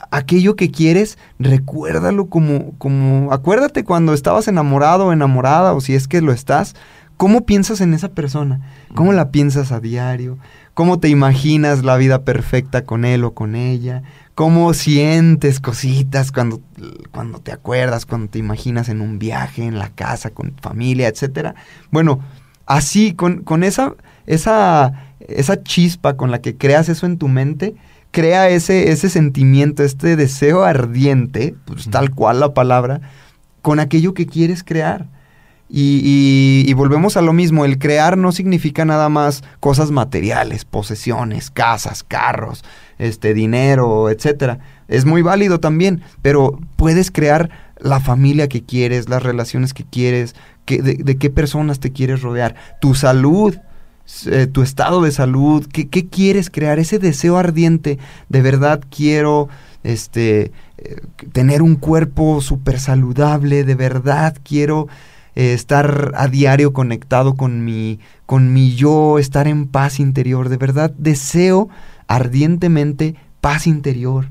[0.10, 6.08] aquello que quieres, recuérdalo como como acuérdate cuando estabas enamorado o enamorada o si es
[6.08, 6.76] que lo estás,
[7.18, 8.62] ¿cómo piensas en esa persona?
[8.96, 10.38] ¿Cómo la piensas a diario?
[10.82, 14.02] ¿Cómo te imaginas la vida perfecta con él o con ella?
[14.34, 16.60] ¿Cómo sientes cositas cuando,
[17.12, 21.54] cuando te acuerdas, cuando te imaginas en un viaje, en la casa, con familia, etcétera?
[21.92, 22.20] Bueno,
[22.66, 23.94] así, con, con esa,
[24.26, 27.76] esa, esa chispa con la que creas eso en tu mente,
[28.10, 33.02] crea ese, ese sentimiento, este deseo ardiente, pues tal cual la palabra,
[33.62, 35.06] con aquello que quieres crear.
[35.74, 41.50] Y, y- volvemos a lo mismo, el crear no significa nada más cosas materiales, posesiones,
[41.50, 42.66] casas, carros,
[42.98, 44.60] este dinero, etcétera.
[44.90, 50.36] Es muy válido también, pero puedes crear la familia que quieres, las relaciones que quieres,
[50.66, 53.56] que- de, qué personas te quieres rodear, tu salud,
[54.26, 59.48] eh, tu estado de salud, ¿qué, qué quieres crear, ese deseo ardiente, de verdad quiero
[59.84, 60.98] este eh,
[61.32, 64.88] tener un cuerpo súper saludable, de verdad quiero
[65.36, 70.58] eh, estar a diario conectado con mi, con mi yo, estar en paz interior, de
[70.58, 71.70] verdad deseo
[72.08, 74.30] ardientemente paz interior,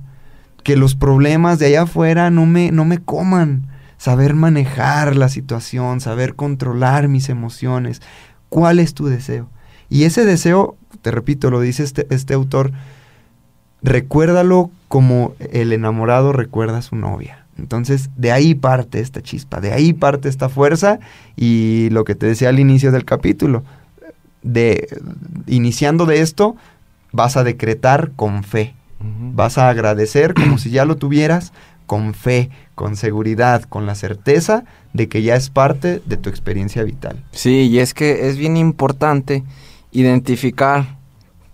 [0.62, 6.00] que los problemas de allá afuera no me, no me coman, saber manejar la situación,
[6.00, 8.00] saber controlar mis emociones.
[8.48, 9.48] ¿Cuál es tu deseo?
[9.88, 12.72] Y ese deseo, te repito, lo dice este, este autor,
[13.82, 17.39] recuérdalo como el enamorado recuerda a su novia.
[17.60, 20.98] Entonces, de ahí parte esta chispa, de ahí parte esta fuerza
[21.36, 23.62] y lo que te decía al inicio del capítulo,
[24.42, 24.88] de
[25.46, 26.56] iniciando de esto,
[27.12, 28.74] vas a decretar con fe.
[29.02, 31.52] Vas a agradecer como si ya lo tuvieras,
[31.86, 36.82] con fe, con seguridad, con la certeza de que ya es parte de tu experiencia
[36.82, 37.24] vital.
[37.32, 39.42] Sí, y es que es bien importante
[39.90, 40.99] identificar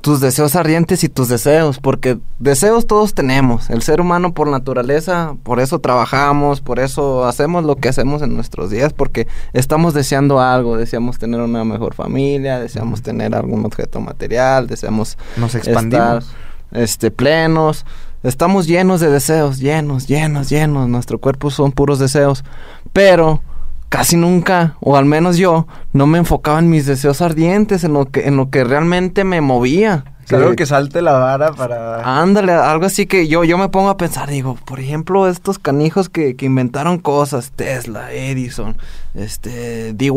[0.06, 3.68] tus deseos ardientes y tus deseos, porque deseos todos tenemos.
[3.70, 8.36] El ser humano por naturaleza, por eso trabajamos, por eso hacemos lo que hacemos en
[8.36, 13.98] nuestros días, porque estamos deseando algo, deseamos tener una mejor familia, deseamos tener algún objeto
[13.98, 16.26] material, deseamos Nos expandimos.
[16.26, 17.84] estar este, plenos.
[18.22, 20.88] Estamos llenos de deseos, llenos, llenos, llenos.
[20.88, 22.44] Nuestro cuerpo son puros deseos.
[22.92, 23.42] Pero
[23.88, 28.06] casi nunca, o al menos yo, no me enfocaba en mis deseos ardientes, en lo
[28.06, 30.04] que, en lo que realmente me movía.
[30.30, 32.20] Algo que salte la vara para...
[32.20, 36.08] Ándale, algo así que yo, yo me pongo a pensar, digo, por ejemplo, estos canijos
[36.08, 38.76] que, que inventaron cosas, Tesla, Edison,
[39.14, 40.10] este, DY,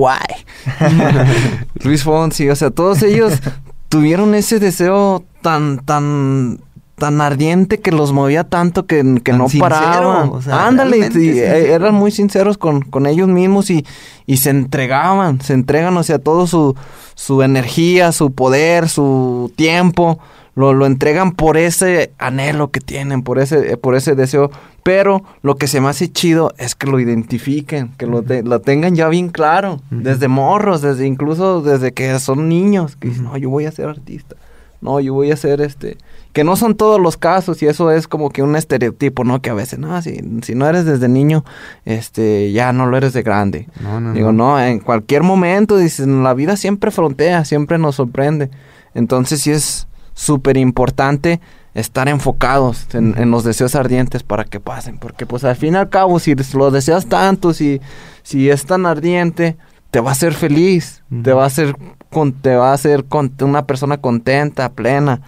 [1.83, 3.39] Luis Fonsi, o sea, todos ellos
[3.87, 6.59] tuvieron ese deseo tan, tan,
[6.99, 10.29] tan ardiente que los movía tanto que, que no sincero, paraban.
[10.29, 13.85] o sea, Ándale, realmente sí, eran muy sinceros con, con ellos mismos y,
[14.27, 16.75] y se entregaban, se entregan, o sea, todo su,
[17.15, 20.19] su energía, su poder, su tiempo,
[20.55, 24.51] lo, lo entregan por ese anhelo que tienen, por ese, eh, por ese deseo.
[24.83, 28.59] Pero lo que se me hace chido es que lo identifiquen, que lo, te- lo
[28.61, 33.37] tengan ya bien claro, desde morros, desde incluso desde que son niños, que dicen, no,
[33.37, 34.35] yo voy a ser artista.
[34.81, 35.97] No, yo voy a ser este.
[36.33, 39.41] Que no son todos los casos, y eso es como que un estereotipo, ¿no?
[39.41, 41.43] Que a veces, no, si, si no eres desde niño,
[41.85, 43.67] este, ya no lo eres de grande.
[43.81, 48.51] No, no, Digo, no, en cualquier momento, dicen, la vida siempre frontea, siempre nos sorprende.
[48.93, 51.39] Entonces sí es súper importante
[51.73, 54.97] estar enfocados en, en los deseos ardientes para que pasen.
[54.97, 57.81] Porque pues al fin y al cabo, si lo deseas tanto, si,
[58.23, 59.57] si es tan ardiente,
[59.91, 61.75] te va a hacer feliz, te va a hacer,
[62.11, 65.21] con, te va a hacer con, una persona contenta, plena.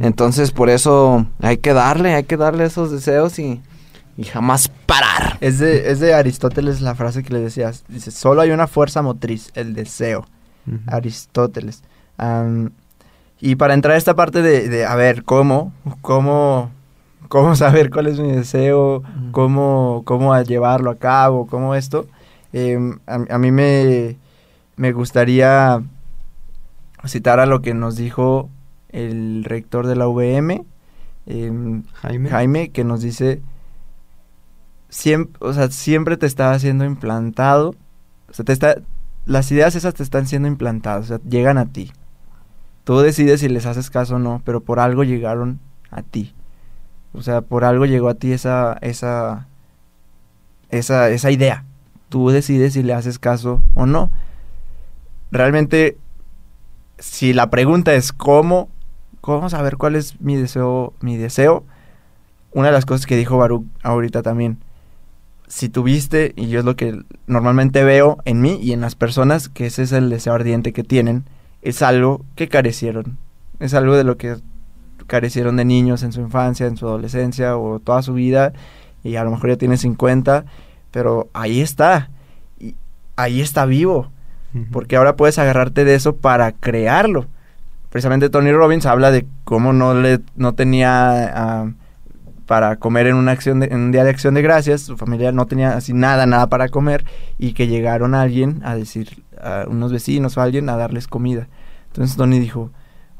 [0.00, 3.60] Entonces por eso hay que darle, hay que darle esos deseos y,
[4.16, 5.38] y jamás parar.
[5.40, 7.84] Es de, es de Aristóteles la frase que le decías.
[7.88, 10.26] Dice, solo hay una fuerza motriz, el deseo.
[10.86, 11.82] Aristóteles.
[13.40, 15.72] Y para entrar a esta parte de, de, a ver, ¿cómo?
[16.00, 16.70] ¿Cómo,
[17.28, 19.02] cómo saber cuál es mi deseo?
[19.32, 21.48] ¿Cómo, cómo a llevarlo a cabo?
[21.48, 22.06] ¿Cómo esto?
[22.52, 24.16] Em, a, a mí me,
[24.76, 25.82] me gustaría
[27.04, 28.48] citar a lo que nos dijo
[28.92, 30.64] el rector de la UVM,
[31.26, 32.30] em, Jaime.
[32.30, 33.42] Jaime, que nos dice,
[34.88, 37.74] siempre, o sea, siempre te está siendo implantado,
[38.28, 38.76] o sea, te está,
[39.26, 41.92] las ideas esas te están siendo implantadas, o sea, llegan a ti.
[42.84, 46.34] Tú decides si les haces caso o no, pero por algo llegaron a ti.
[47.12, 49.46] O sea, por algo llegó a ti esa, esa,
[50.70, 51.64] esa, esa idea.
[52.08, 54.10] Tú decides si le haces caso o no.
[55.30, 55.96] Realmente
[56.98, 58.68] si la pregunta es cómo,
[59.22, 61.64] cómo saber cuál es mi deseo, mi deseo,
[62.52, 64.58] una de las cosas que dijo Baruch ahorita también,
[65.46, 69.48] si tuviste, y yo es lo que normalmente veo en mí y en las personas,
[69.48, 71.24] que ese es el deseo ardiente que tienen,
[71.62, 73.16] es algo que carecieron,
[73.60, 74.36] es algo de lo que
[75.06, 78.52] carecieron de niños en su infancia, en su adolescencia o toda su vida,
[79.04, 80.46] y a lo mejor ya tiene 50,
[80.90, 82.10] pero ahí está,
[82.58, 82.74] y
[83.14, 84.10] ahí está vivo,
[84.72, 87.26] porque ahora puedes agarrarte de eso para crearlo.
[87.92, 91.72] Precisamente Tony Robbins habla de cómo no le no tenía ah,
[92.46, 95.46] para comer en una acción en un día de acción de gracias, su familia no
[95.46, 97.04] tenía así nada, nada para comer
[97.36, 101.48] y que llegaron alguien a decir a unos vecinos o alguien a darles comida.
[101.88, 102.70] Entonces Tony dijo,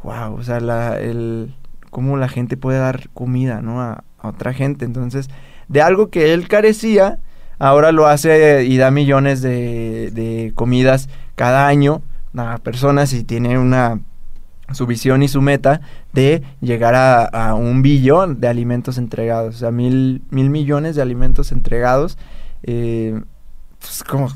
[0.04, 1.54] "Wow, o sea, la el
[1.90, 3.82] cómo la gente puede dar comida, ¿no?
[3.82, 5.28] A, a otra gente." Entonces,
[5.68, 7.18] de algo que él carecía,
[7.58, 12.00] ahora lo hace y da millones de, de comidas cada año
[12.34, 14.00] a personas y tiene una
[14.72, 15.80] su visión y su meta
[16.12, 21.52] de llegar a, un billón de alimentos entregados, o sea, mil, mil millones de alimentos
[21.52, 22.18] entregados.
[22.62, 23.20] Eh,
[23.78, 24.28] pues como,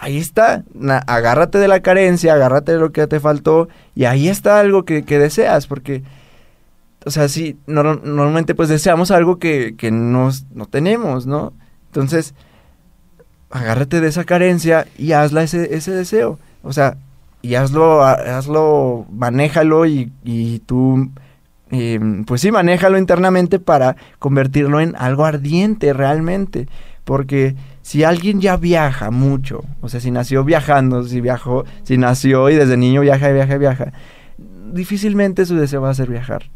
[0.00, 0.64] ahí está,
[1.06, 5.04] agárrate de la carencia, agárrate de lo que te faltó y ahí está algo que,
[5.04, 6.02] que deseas, porque,
[7.04, 10.32] o sea, sí, no, normalmente pues deseamos algo que, que no
[10.70, 11.52] tenemos, ¿no?
[11.86, 12.34] Entonces,
[13.50, 16.38] agárrate de esa carencia y hazla ese, ese deseo.
[16.62, 16.96] O sea,
[17.42, 21.10] y hazlo, hazlo, manéjalo y, y tú,
[21.70, 26.68] eh, pues sí, manéjalo internamente para convertirlo en algo ardiente realmente.
[27.04, 32.50] Porque si alguien ya viaja mucho, o sea, si nació viajando, si viajó, si nació
[32.50, 33.92] y desde niño viaja, viaja, viaja,
[34.72, 36.50] difícilmente su deseo va a ser viajar.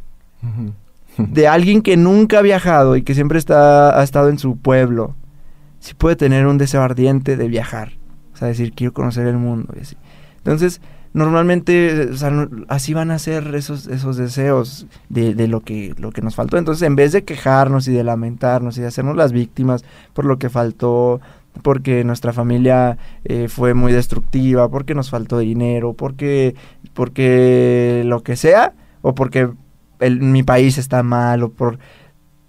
[1.16, 5.14] De alguien que nunca ha viajado y que siempre está, ha estado en su pueblo,
[5.79, 7.92] sí puede tener un deseo ardiente de viajar.
[8.35, 9.97] O sea, decir, quiero conocer el mundo y así.
[10.44, 10.81] Entonces,
[11.12, 16.11] normalmente o sea, así van a ser esos, esos deseos de, de, lo, que, lo
[16.11, 16.57] que nos faltó.
[16.57, 20.38] Entonces, en vez de quejarnos y de lamentarnos y de hacernos las víctimas por lo
[20.38, 21.20] que faltó,
[21.62, 26.55] porque nuestra familia eh, fue muy destructiva, porque nos faltó dinero, porque,
[26.94, 29.50] porque lo que sea, o porque
[30.00, 31.78] mi país está mal, o por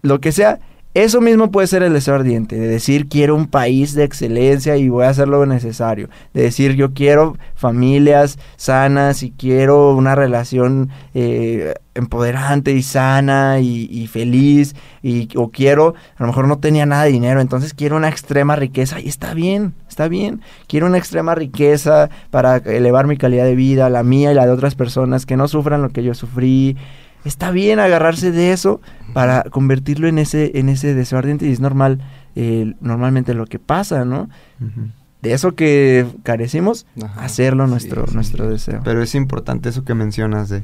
[0.01, 0.59] lo que sea,
[0.93, 4.89] eso mismo puede ser el deseo ardiente, de decir quiero un país de excelencia y
[4.89, 10.91] voy a hacer lo necesario, de decir yo quiero familias sanas y quiero una relación
[11.15, 16.85] eh, empoderante y sana y, y, feliz, y, o quiero, a lo mejor no tenía
[16.85, 20.99] nada de dinero, entonces quiero una extrema riqueza y está bien, está bien, quiero una
[20.99, 25.25] extrema riqueza para elevar mi calidad de vida, la mía y la de otras personas,
[25.25, 26.77] que no sufran lo que yo sufrí,
[27.25, 28.81] está bien agarrarse de eso
[29.13, 31.99] para convertirlo en ese, en ese deseo ardiente y es normal,
[32.35, 34.29] eh, normalmente lo que pasa, ¿no?
[34.59, 34.91] Uh -huh.
[35.21, 38.51] De eso que carecimos, Ajá, hacerlo nuestro, sí, nuestro sí.
[38.51, 38.81] deseo.
[38.83, 40.63] Pero es importante eso que mencionas de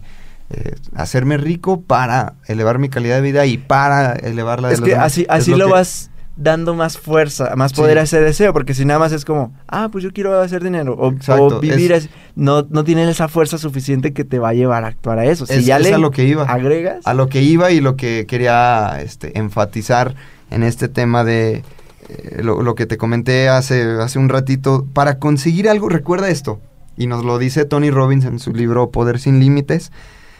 [0.50, 4.80] eh, hacerme rico para elevar mi calidad de vida y para elevar la de es
[4.82, 5.06] los que demás.
[5.06, 6.09] así, así es lo, que, vas
[6.39, 7.99] dando más fuerza, más poder sí.
[7.99, 10.95] a ese deseo, porque si nada más es como, ah, pues yo quiero hacer dinero,
[10.97, 11.12] o,
[11.60, 14.88] vivir, es, es, no, no tienen esa fuerza suficiente que te va a llevar a
[14.88, 15.45] actuar a eso.
[15.45, 16.43] Si es, ya es le a lo que iba.
[16.43, 17.06] agregas.
[17.06, 20.15] A lo que iba y lo que quería este, enfatizar
[20.49, 21.63] en este tema de
[22.08, 24.88] eh, lo, lo, que te comenté hace, hace un ratito.
[24.93, 26.62] Para conseguir algo, recuerda esto,
[26.97, 29.91] y nos lo dice Tony Robbins en su libro Poder sin Límites,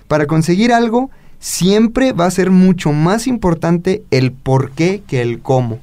[0.08, 1.10] para conseguir algo
[1.40, 5.80] siempre va a ser mucho más importante el por qué que el cómo.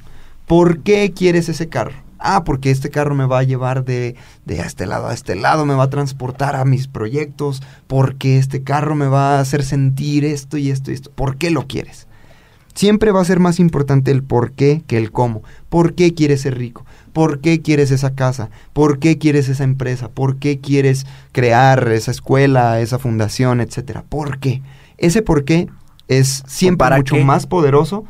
[0.47, 1.91] ¿Por qué quieres ese carro?
[2.19, 5.65] Ah, porque este carro me va a llevar de, de este lado a este lado,
[5.65, 10.23] me va a transportar a mis proyectos, porque este carro me va a hacer sentir
[10.23, 11.11] esto y esto y esto.
[11.11, 12.07] ¿Por qué lo quieres?
[12.73, 15.43] Siempre va a ser más importante el por qué que el cómo.
[15.67, 16.85] ¿Por qué quieres ser rico?
[17.11, 18.49] ¿Por qué quieres esa casa?
[18.71, 20.07] ¿Por qué quieres esa empresa?
[20.07, 24.05] ¿Por qué quieres crear esa escuela, esa fundación, etcétera?
[24.07, 24.61] ¿Por qué?
[24.97, 25.67] Ese por qué
[26.07, 27.25] es siempre mucho qué?
[27.25, 28.05] más poderoso.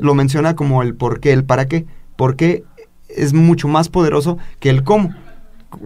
[0.00, 1.86] Lo menciona como el por qué, el para qué.
[2.16, 2.64] ¿Por qué
[3.08, 5.14] es mucho más poderoso que el cómo?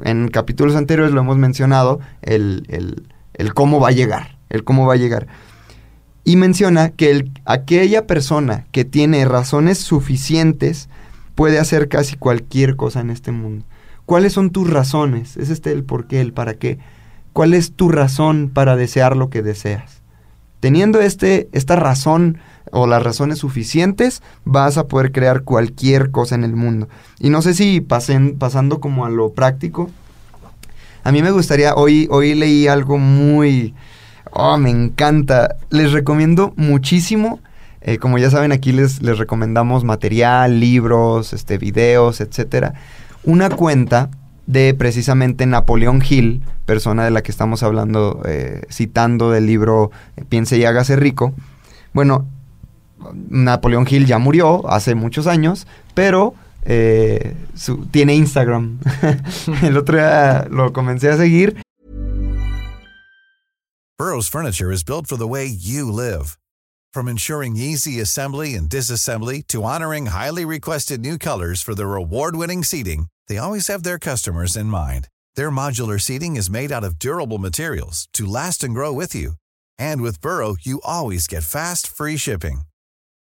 [0.04, 4.38] En capítulos anteriores lo hemos mencionado, el, el, el cómo va a llegar.
[4.48, 5.26] El cómo va a llegar.
[6.24, 10.88] Y menciona que el, aquella persona que tiene razones suficientes
[11.34, 13.64] puede hacer casi cualquier cosa en este mundo.
[14.06, 15.36] ¿Cuáles son tus razones?
[15.36, 16.78] Es este el por qué, el para qué.
[17.32, 20.02] ¿Cuál es tu razón para desear lo que deseas?
[20.60, 22.38] Teniendo este, esta razón
[22.70, 26.88] o las razones suficientes, vas a poder crear cualquier cosa en el mundo.
[27.18, 29.90] Y no sé si pasen, pasando como a lo práctico,
[31.04, 33.74] a mí me gustaría, hoy, hoy leí algo muy,
[34.30, 37.40] oh, me encanta, les recomiendo muchísimo,
[37.80, 42.74] eh, como ya saben aquí les, les recomendamos material, libros, este, videos, etcétera,
[43.24, 44.10] una cuenta
[44.46, 50.24] de precisamente Napoleón Hill, persona de la que estamos hablando, eh, citando del libro eh,
[50.28, 51.34] Piense y hágase rico.
[51.92, 52.26] Bueno,
[53.30, 56.34] Napoleón Hill ya murió hace muchos años, pero
[56.64, 58.78] eh, su- tiene Instagram.
[59.62, 61.60] El otro día lo comencé a seguir
[63.98, 66.36] Burrow's furniture is built for the way you live.
[66.92, 72.64] From ensuring easy assembly and disassembly to honoring highly requested new colors for their award-winning
[72.64, 75.08] seating, they always have their customers in mind.
[75.36, 79.34] Their modular seating is made out of durable materials to last and grow with you.
[79.78, 82.62] And with Burrow, you always get fast, free shipping.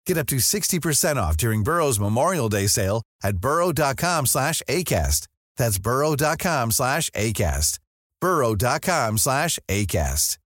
[0.07, 5.27] Get up to 60% off during Burrow's Memorial Day sale at burrow.com slash ACAST.
[5.57, 7.79] That's burrow.com slash ACAST.
[8.21, 10.39] burrow.com slash ACAST.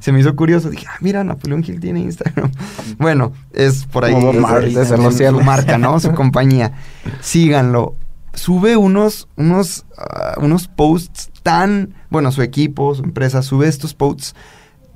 [0.00, 0.70] se me hizo curioso.
[0.70, 2.50] Dije, ah, mira, Napoleón Hill tiene Instagram.
[2.98, 4.14] bueno, es por ahí.
[4.14, 5.98] Es- su marca, ¿no?
[6.00, 6.72] Su compañía.
[7.20, 7.96] Síganlo.
[8.32, 14.34] Sube unos, unos, ah, unos posts tan, bueno, su equipo, su empresa, sube estos posts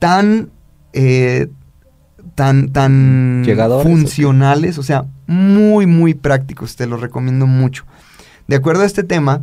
[0.00, 0.50] tan,
[0.92, 1.48] eh,
[2.34, 6.76] tan, tan Llegadores, funcionales, o sea, muy, muy prácticos.
[6.76, 7.84] Te los recomiendo mucho.
[8.46, 9.42] De acuerdo a este tema,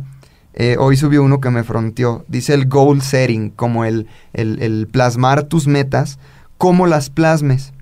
[0.54, 2.24] eh, hoy subió uno que me fronteó.
[2.28, 6.18] Dice el goal setting, como el, el- el plasmar tus metas,
[6.58, 7.72] cómo las plasmes.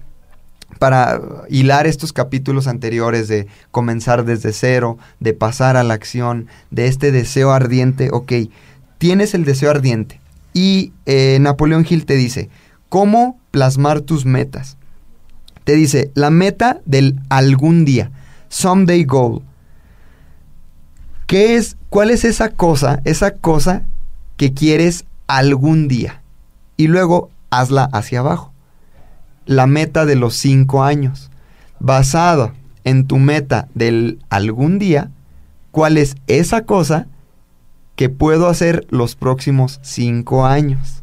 [0.78, 6.88] Para hilar estos capítulos anteriores de comenzar desde cero, de pasar a la acción, de
[6.88, 8.10] este deseo ardiente.
[8.12, 8.32] Ok,
[8.98, 10.20] tienes el deseo ardiente.
[10.52, 12.50] Y eh, Napoleón Hill te dice,
[12.88, 14.76] ¿cómo plasmar tus metas?
[15.64, 18.10] Te dice, la meta del algún día,
[18.48, 19.42] someday goal.
[21.26, 23.86] ¿Qué es, cuál es esa cosa, esa cosa
[24.36, 26.22] que quieres algún día?
[26.76, 28.52] Y luego hazla hacia abajo.
[29.46, 31.30] La meta de los cinco años.
[31.80, 32.52] Basada
[32.84, 35.10] en tu meta del algún día,
[35.70, 37.06] ¿cuál es esa cosa
[37.96, 41.02] que puedo hacer los próximos cinco años?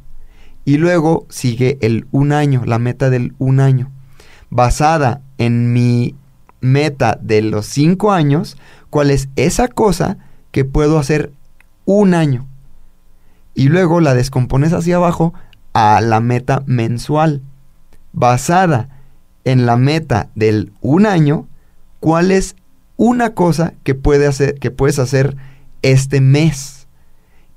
[0.65, 3.90] Y luego sigue el un año, la meta del un año.
[4.51, 6.15] Basada en mi
[6.59, 8.57] meta de los cinco años,
[8.91, 10.17] cuál es esa cosa
[10.51, 11.31] que puedo hacer
[11.85, 12.45] un año.
[13.55, 15.33] Y luego la descompones hacia abajo
[15.73, 17.41] a la meta mensual.
[18.13, 18.89] Basada
[19.43, 21.47] en la meta del un año,
[21.99, 22.55] cuál es
[22.97, 25.35] una cosa que, puede hacer, que puedes hacer
[25.81, 26.87] este mes.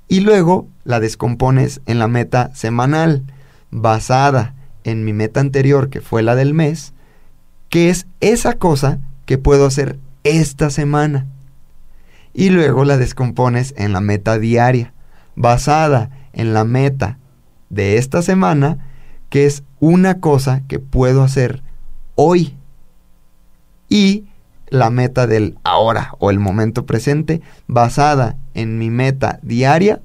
[0.07, 3.23] Y luego la descompones en la meta semanal,
[3.69, 4.54] basada
[4.85, 6.93] en mi meta anterior, que fue la del mes,
[7.69, 11.25] que es esa cosa que puedo hacer esta semana.
[12.33, 14.93] Y luego la descompones en la meta diaria,
[15.35, 17.17] basada en la meta
[17.69, 18.77] de esta semana,
[19.29, 21.63] que es una cosa que puedo hacer
[22.13, 22.55] hoy.
[23.89, 24.25] Y
[24.69, 30.01] la meta del ahora o el momento presente, basada en mi meta diaria,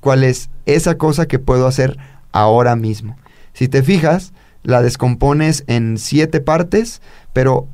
[0.00, 1.98] cuál es esa cosa que puedo hacer
[2.32, 3.16] ahora mismo.
[3.58, 7.66] Si te fijas, la descompones en siete partes, pero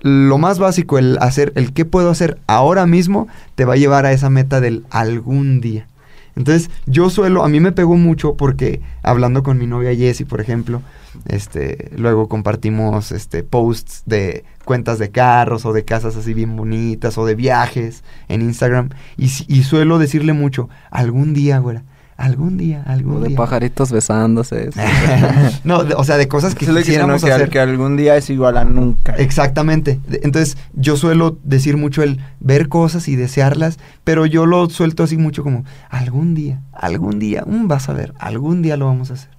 [0.00, 4.06] lo más básico, el hacer, el qué puedo hacer ahora mismo, te va a llevar
[4.06, 5.86] a esa meta del algún día.
[6.34, 10.40] Entonces, yo suelo, a mí me pegó mucho porque hablando con mi novia Jessie, por
[10.40, 10.80] ejemplo,
[11.26, 17.18] este, luego compartimos este posts de cuentas de carros o de casas así bien bonitas
[17.18, 18.88] o de viajes en Instagram
[19.18, 21.82] y, y suelo decirle mucho, algún día, güera,
[22.18, 23.36] algún día, algún O de día.
[23.36, 24.68] pajaritos besándose.
[25.64, 27.48] no, de- o sea, de cosas que Eso quisiéramos que, hacer.
[27.48, 29.14] que algún día es igual a nunca.
[29.14, 30.00] Exactamente.
[30.22, 35.16] Entonces, yo suelo decir mucho el ver cosas y desearlas, pero yo lo suelto así
[35.16, 39.14] mucho como, algún día, algún día, mm, vas a ver, algún día lo vamos a
[39.14, 39.30] hacer.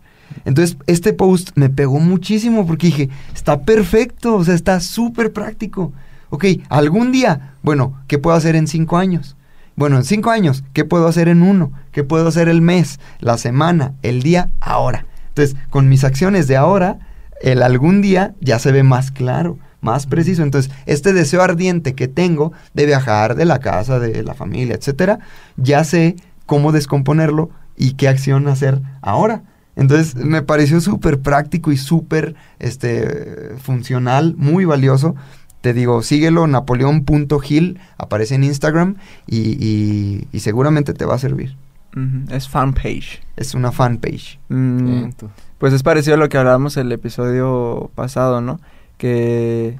[0.46, 5.92] Entonces, este post me pegó muchísimo porque dije, está perfecto, o sea, está súper práctico.
[6.30, 9.36] Ok, algún día, bueno, ¿qué puedo hacer en cinco años?
[9.80, 11.72] Bueno, en cinco años, ¿qué puedo hacer en uno?
[11.94, 15.06] ¿Qué puedo hacer el mes, la semana, el día, ahora?
[15.30, 17.00] Entonces, con mis acciones de ahora,
[17.42, 20.44] el algún día ya se ve más claro, más preciso.
[20.44, 25.20] Entonces, este deseo ardiente que tengo de viajar de la casa, de la familia, etcétera,
[25.56, 29.44] ya sé cómo descomponerlo y qué acción hacer ahora.
[29.78, 35.16] Entonces, me pareció súper práctico y súper este, funcional, muy valioso.
[35.62, 38.96] Te digo, síguelo, napoleón.gil, aparece en Instagram
[39.28, 41.56] y, y- y seguramente te va a servir.
[41.96, 43.22] Ujú, Es fanpage.
[43.36, 44.40] Es una fanpage.
[44.50, 45.10] Mm.
[45.58, 48.60] Pues es parecido a lo que hablábamos el episodio pasado, ¿no?
[48.98, 49.80] Que,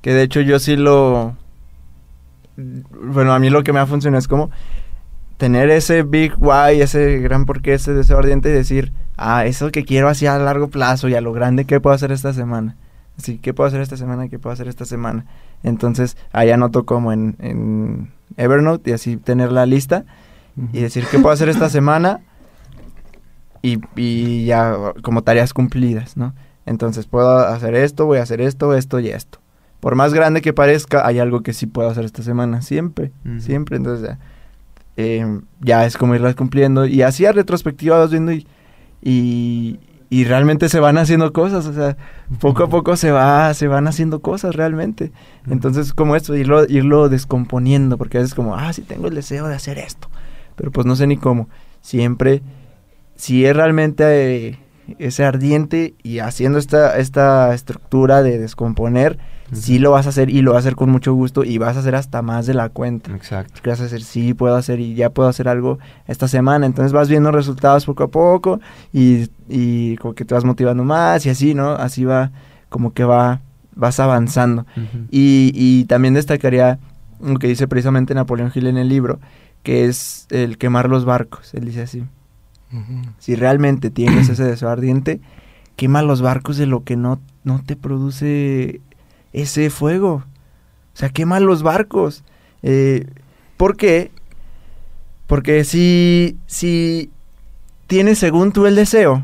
[0.00, 1.34] que de hecho yo sí lo...
[2.56, 4.50] Bueno, a mí lo que me ha funcionado es como
[5.36, 9.84] tener ese big why, ese gran porqué, ese deseo ardiente y decir, ah, eso que
[9.84, 12.76] quiero así a largo plazo y a lo grande, ¿qué puedo hacer esta semana?
[13.18, 14.28] Así, ¿qué puedo hacer esta semana?
[14.28, 15.24] ¿Qué puedo hacer esta semana?
[15.62, 20.04] Entonces, ahí anoto como en, en, Evernote y así tener la lista
[20.72, 22.20] y decir qué puedo hacer esta semana
[23.62, 26.34] y, y ya como tareas cumplidas, ¿no?
[26.66, 29.38] Entonces puedo hacer esto, voy a hacer esto, esto y esto.
[29.80, 33.76] Por más grande que parezca, hay algo que sí puedo hacer esta semana, siempre, siempre.
[33.76, 34.18] Entonces ya,
[34.96, 38.46] eh, ya es como irlas cumpliendo y así a retrospectiva vas viendo y,
[39.02, 41.96] y, y realmente se van haciendo cosas, o sea,
[42.40, 45.12] poco a poco se va, se van haciendo cosas realmente.
[45.48, 49.48] Entonces como esto, irlo, irlo descomponiendo, porque a veces como, ah, sí tengo el deseo
[49.48, 50.08] de hacer esto,
[50.54, 51.48] pero pues no sé ni cómo.
[51.80, 52.42] Siempre,
[53.16, 54.58] si es realmente eh,
[54.98, 59.18] ese ardiente y haciendo esta, esta estructura de descomponer,
[59.52, 61.76] sí lo vas a hacer y lo vas a hacer con mucho gusto y vas
[61.76, 63.14] a hacer hasta más de la cuenta.
[63.14, 63.60] Exacto.
[63.62, 66.66] Que vas a hacer, sí, puedo hacer y ya puedo hacer algo esta semana.
[66.66, 68.60] Entonces vas viendo resultados poco a poco
[68.92, 71.70] y, y como que te vas motivando más y así, ¿no?
[71.72, 72.32] Así va,
[72.68, 73.40] como que va,
[73.74, 74.66] vas avanzando.
[75.10, 76.78] Y, y también destacaría
[77.20, 79.20] lo que dice precisamente Napoleón Hill en el libro,
[79.62, 81.54] que es el quemar los barcos.
[81.54, 82.04] Él dice así,
[83.18, 85.20] si realmente tienes ese deseo ardiente,
[85.76, 88.80] quema los barcos de lo que no, no te produce
[89.36, 90.24] ese fuego.
[90.94, 92.24] O sea, quema los barcos.
[92.62, 93.06] Eh,
[93.56, 94.10] ¿Por qué?
[95.26, 97.10] Porque si, si
[97.86, 99.22] tienes según tú el deseo,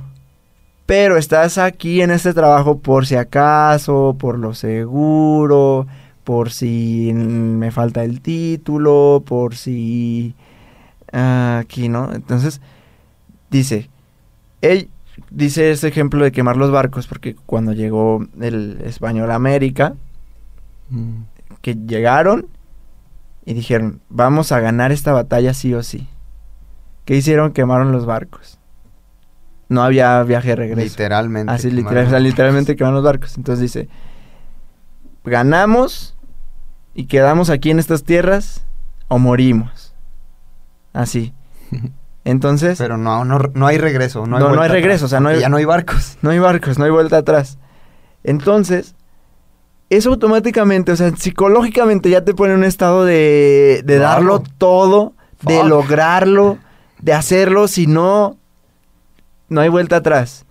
[0.85, 5.87] pero estás aquí en este trabajo por si acaso, por lo seguro,
[6.25, 10.35] por si me falta el título, por si...
[11.13, 12.13] ah, aquí, ¿no?
[12.13, 12.61] Entonces,
[13.51, 13.89] dice,
[15.31, 19.95] dice ese ejemplo de quemar los barcos, porque cuando llegó el español a América,
[20.91, 21.23] Mm.
[21.63, 22.47] que llegaron
[23.47, 26.07] y dijeron, vamos a ganar esta batalla sí o sí.
[27.07, 27.53] ¿Qué hicieron?
[27.53, 28.59] Quemaron los barcos.
[29.69, 30.83] No había viaje de regreso.
[30.91, 31.51] Literalmente.
[31.53, 31.85] Así quemaron.
[31.85, 33.37] literal, o sea, literalmente quemaron los barcos.
[33.39, 33.89] Entonces dice,
[35.25, 36.15] ganamos
[36.95, 38.65] y quedamos aquí en estas tierras
[39.09, 39.95] o morimos.
[40.93, 41.33] Así.
[42.25, 44.27] Entonces, Pero no, no, no hay regreso.
[44.27, 46.19] No hay, No, no hay regreso, atrás, o sea, no hay- Ya no hay barcos.
[46.23, 47.59] no hay barcos, no hay vuelta atrás.
[48.25, 48.95] Entonces,
[49.91, 54.43] eso automáticamente, o sea, psicológicamente ya te pone en un estado de, de Darlo.
[54.59, 56.59] todo, de lograrlo,
[57.01, 58.37] de hacerlo, si no,
[59.49, 60.47] no hay vuelta atrás.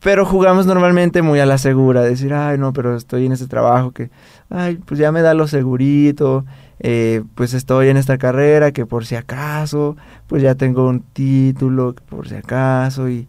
[0.00, 3.92] Pero jugamos normalmente muy a la segura, decir, ay, no, pero estoy en este trabajo
[3.92, 4.10] que,
[4.50, 6.44] ay, pues ya me da lo segurito,
[6.84, 11.94] eh, pues estoy en esta carrera que por si acaso, pues ya tengo un título,
[11.94, 13.28] por si acaso, y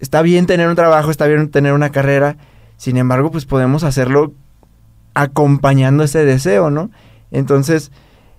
[0.00, 2.36] está bien tener un trabajo, está bien tener una carrera,
[2.76, 4.32] sin embargo, pues podemos hacerlo
[5.14, 6.90] acompañando ese deseo, ¿no?
[7.30, 7.92] Entonces,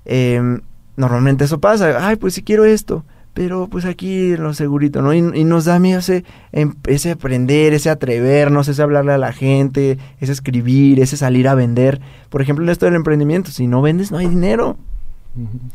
[0.03, 0.59] em,
[0.97, 5.14] normalmente eso pasa, ay, pues si quiero esto, pero pues aquí lo segurito, ¿no?
[5.14, 9.32] Y, y nos da miedo ese, em- ese aprender, ese atrevernos, ese hablarle a la
[9.34, 12.02] gente, ese escribir, ese salir a vender.
[12.30, 14.78] Por ejemplo, en esto del emprendimiento, si no vendes, no hay dinero.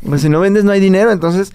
[0.07, 1.51] Pues si no vendes, no hay dinero, entonces,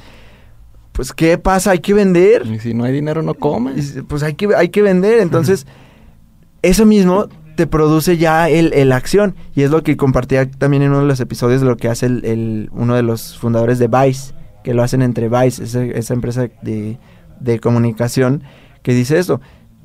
[0.91, 1.71] pues, ¿qué pasa?
[1.71, 2.45] Hay que vender.
[2.47, 3.99] Y si no hay dinero, no comes.
[4.09, 5.21] Pues hay que, hay que vender.
[5.21, 5.67] Entonces,
[6.63, 9.37] eso mismo te produce ya el, el acción.
[9.55, 12.07] Y es lo que compartía también en uno de los episodios de lo que hace
[12.07, 16.15] el, el- uno de los fundadores de Vice, que lo hacen entre Vice, esa, esa
[16.15, 16.99] empresa de,
[17.41, 18.43] de comunicación,
[18.83, 19.41] que dice eso.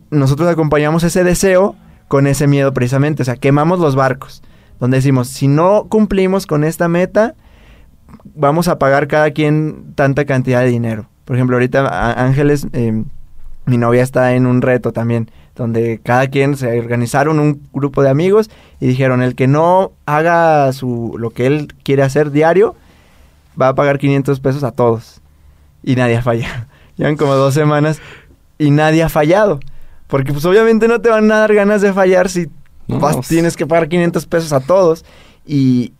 [0.09, 1.75] Nosotros acompañamos ese deseo
[2.07, 3.21] con ese miedo precisamente.
[3.21, 4.41] O sea, quemamos los barcos.
[4.79, 7.35] Donde decimos, si no cumplimos con esta meta,
[8.35, 11.09] vamos a pagar cada quien tanta cantidad de dinero.
[11.25, 13.03] Por ejemplo, ahorita Ángeles, eh,
[13.65, 18.09] mi novia está en un reto también, donde cada quien se organizaron un grupo de
[18.09, 18.49] amigos
[18.79, 22.75] y dijeron, el que no haga su lo que él quiere hacer diario,
[23.59, 25.21] va a pagar 500 pesos a todos.
[25.83, 26.65] Y nadie ha fallado.
[26.97, 27.99] Llevan como dos semanas
[28.57, 29.59] y nadie ha fallado.
[30.07, 32.47] Porque pues obviamente no te van a dar ganas de fallar si
[32.87, 35.05] No, vas- tienes que pagar 500 pesos a todos.
[35.45, 35.93] Y,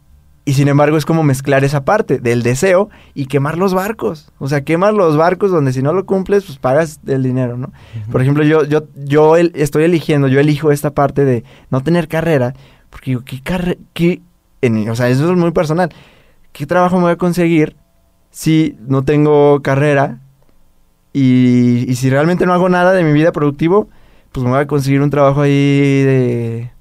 [0.45, 4.31] y sin embargo es como mezclar esa parte del deseo y quemar los barcos.
[4.39, 7.71] O sea, quemar los barcos donde si no lo cumples, pues pagas el dinero, ¿no?
[8.11, 12.07] Por ejemplo, yo, yo, yo el- estoy eligiendo, yo elijo esta parte de no tener
[12.07, 12.53] carrera,
[12.89, 13.79] porque digo, ¿qué carrera?
[13.93, 14.21] ¿Qué?
[14.61, 15.93] en- o sea, eso es muy personal.
[16.57, 17.75] ¿Qué trabajo me voy a conseguir
[18.31, 20.21] si no tengo carrera?
[21.13, 23.89] Y, si realmente no hago nada de mi vida productivo,
[24.31, 26.71] pues me voy a conseguir un trabajo ahí de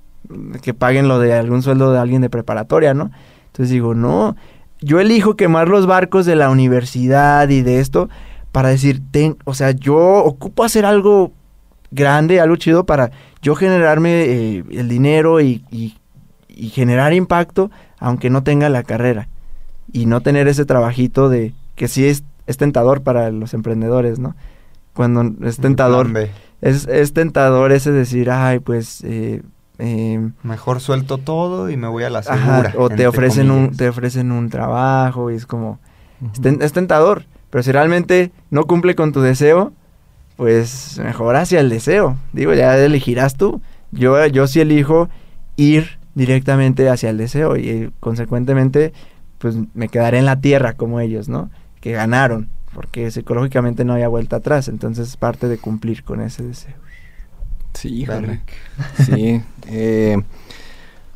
[0.62, 3.10] que paguen lo de algún sueldo de alguien de preparatoria, ¿no?
[3.48, 4.34] Entonces digo, no,
[4.80, 8.08] yo elijo quemar los barcos de la universidad y de esto
[8.52, 11.32] para decir, ten, o sea, yo ocupo hacer algo
[11.90, 13.10] grande, algo chido para
[13.42, 15.62] yo generarme eh, el dinero y
[16.48, 19.28] generar impacto aunque no tenga la carrera
[19.93, 24.34] y no tener ese trabajito de que sí es, es tentador para los emprendedores, ¿no?
[24.95, 26.09] Cuando es tentador
[26.62, 29.43] es, es tentador ese decir, ay, pues eh,
[29.78, 32.74] eh, Mejor suelto todo y me voy a la Ajá, segura.
[32.78, 35.78] o te ofrecen un te ofrecen un trabajo y es como
[36.61, 39.74] es tentador pero si realmente no cumple con tu deseo
[40.37, 43.61] pues mejor hacia el deseo digo ya elegirás tú
[43.93, 45.11] yo yo sí elijo
[45.57, 48.95] ir directamente hacia el deseo y eh, consecuentemente
[49.39, 54.09] pues me quedaré en la tierra como ellos no que ganaron porque psicológicamente no había
[54.09, 56.74] vuelta atrás entonces es parte de cumplir con ese deseo
[57.76, 58.41] Sí, híjole.
[59.05, 59.43] Sí.
[59.66, 60.16] eh,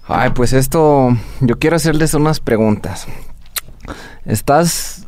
[0.07, 3.07] ay, pues esto, yo quiero hacerles unas preguntas.
[4.27, 5.07] ¿Estás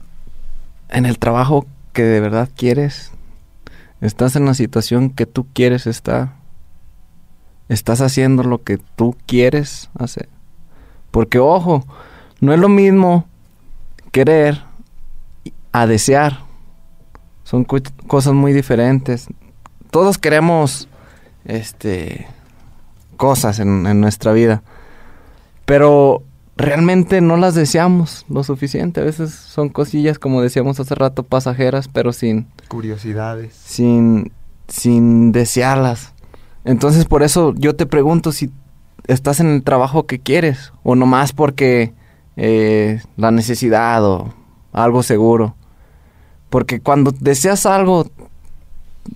[0.89, 3.13] en el trabajo que de verdad quieres?
[4.01, 6.33] ¿Estás en la situación que tú quieres estar?
[7.69, 10.29] ¿Estás haciendo lo que tú quieres hacer?
[11.11, 11.85] Porque, ojo,
[12.43, 13.27] no es lo mismo
[14.11, 14.65] querer
[15.71, 16.41] a desear.
[17.45, 19.29] Son cosas muy diferentes.
[19.93, 20.89] Todos queremos
[21.45, 22.27] este
[23.17, 24.65] cosas en, en nuestra vida.
[25.67, 26.25] Pero
[26.57, 29.01] realmente no las deseamos lo suficiente.
[29.01, 33.55] A veces son cosillas, como decíamos hace rato, pasajeras, pero sin, Curiosidades.
[33.55, 34.33] sin,
[34.67, 36.13] sin desearlas.
[36.65, 38.51] Entonces por eso yo te pregunto si
[39.07, 41.93] estás en el trabajo que quieres o nomás porque
[42.37, 44.33] eh, la necesidad o
[44.73, 45.55] algo seguro.
[46.51, 48.07] Porque cuando deseas algo,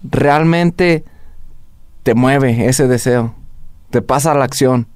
[0.02, 1.04] realmente
[2.02, 3.34] te mueve ese deseo,
[3.90, 4.86] te pasa a la acción.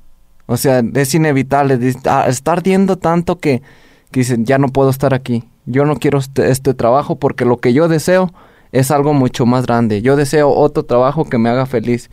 [0.47, 1.79] O sea, es inevitable.
[1.89, 3.63] Está ardiendo tanto que,
[4.11, 5.45] que dicen, ya no puedo estar aquí.
[5.67, 8.33] Yo no quiero este, este trabajo porque lo que yo deseo
[8.73, 10.03] es algo mucho más grande.
[10.03, 12.11] Yo deseo otro trabajo que me haga feliz.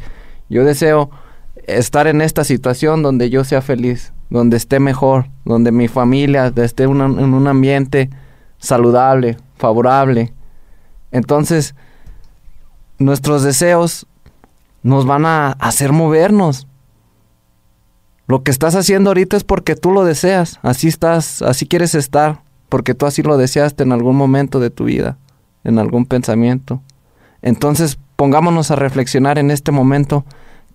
[0.49, 1.09] Yo deseo
[1.65, 6.83] estar en esta situación donde yo sea feliz, donde esté mejor, donde mi familia esté
[6.83, 8.09] en un ambiente
[8.57, 10.33] saludable, favorable.
[11.11, 11.75] Entonces,
[12.99, 14.07] nuestros deseos
[14.83, 16.67] nos van a hacer movernos.
[18.27, 22.41] Lo que estás haciendo ahorita es porque tú lo deseas, así estás, así quieres estar,
[22.67, 25.17] porque tú así lo deseaste en algún momento de tu vida,
[25.63, 26.81] en algún pensamiento.
[27.41, 30.25] Entonces, pongámonos a reflexionar en este momento,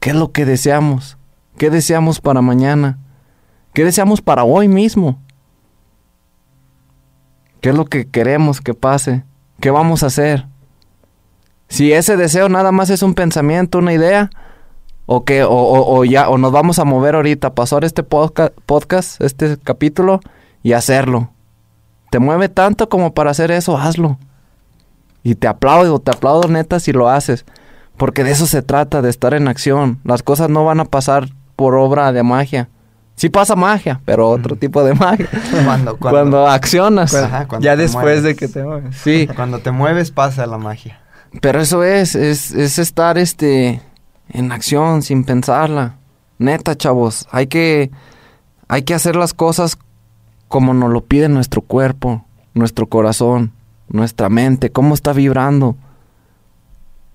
[0.00, 1.18] ¿qué es lo que deseamos?
[1.58, 2.98] ¿Qué deseamos para mañana?
[3.72, 5.18] ¿Qué deseamos para hoy mismo?
[7.60, 9.24] ¿Qué es lo que queremos que pase?
[9.60, 10.46] ¿Qué vamos a hacer?
[11.68, 14.30] Si ese deseo nada más es un pensamiento, una idea,
[15.06, 18.52] o que o, o- o ya o nos vamos a mover ahorita, pasar este podca-
[18.66, 20.20] podcast, este capítulo
[20.62, 21.30] y hacerlo.
[22.10, 24.18] Te mueve tanto como para hacer eso, hazlo.
[25.22, 27.46] Y te aplaudo, te aplaudo neta si lo haces,
[27.96, 29.98] porque de eso se trata, de estar en acción.
[30.04, 32.68] Las cosas no van a pasar por obra de magia.
[33.16, 35.28] Sí pasa magia, pero otro tipo de magia.
[35.64, 37.14] Cuando, Cuando, cuando, accionas.
[37.14, 41.00] Ajá, cuando ya después de que te mueves Sí, cuando te mueves pasa la magia.
[41.40, 43.80] Pero eso es, es, es estar este
[44.28, 45.96] en acción sin pensarla.
[46.38, 47.90] Neta, chavos, hay que
[48.68, 49.78] hay que hacer las cosas
[50.48, 53.52] como nos lo pide nuestro cuerpo, nuestro corazón,
[53.88, 55.76] nuestra mente, cómo está vibrando.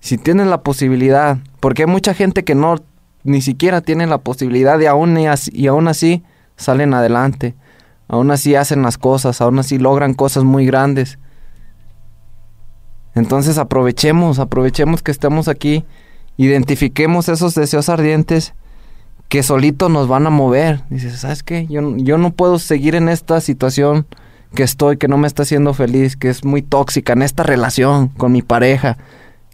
[0.00, 2.76] Si tienes la posibilidad, porque hay mucha gente que no
[3.24, 6.22] ni siquiera tiene la posibilidad de aún y así, y aún así
[6.56, 7.54] salen adelante.
[8.08, 11.18] Aún así hacen las cosas, aún así logran cosas muy grandes.
[13.14, 15.84] Entonces aprovechemos, aprovechemos que estamos aquí,
[16.36, 18.54] identifiquemos esos deseos ardientes
[19.28, 20.82] que solito nos van a mover.
[20.88, 21.66] Dices, ¿sabes qué?
[21.66, 24.06] Yo, yo no puedo seguir en esta situación
[24.54, 28.08] que estoy, que no me está haciendo feliz, que es muy tóxica, en esta relación
[28.08, 28.96] con mi pareja,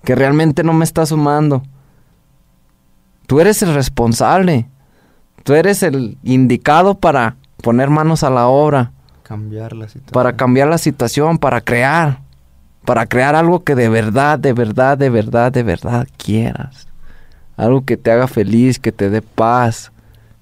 [0.04, 1.64] que realmente no me está sumando.
[3.26, 4.68] Tú eres el responsable,
[5.42, 10.12] tú eres el indicado para poner manos a la obra Cambiar la situación.
[10.12, 12.20] para cambiar la situación, para crear,
[12.84, 16.86] para crear algo que de verdad, de verdad, de verdad, de verdad quieras.
[17.56, 19.92] Algo que te haga feliz, que te dé paz,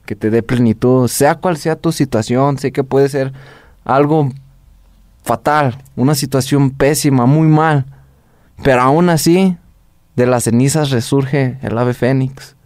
[0.04, 3.32] que te dé plenitud, sea cual sea tu situación, sé que puede ser
[3.84, 4.30] algo
[5.22, 7.86] fatal, una situación pésima, muy mal,
[8.64, 9.56] pero aún así,
[10.16, 12.56] de las cenizas resurge el ave fénix.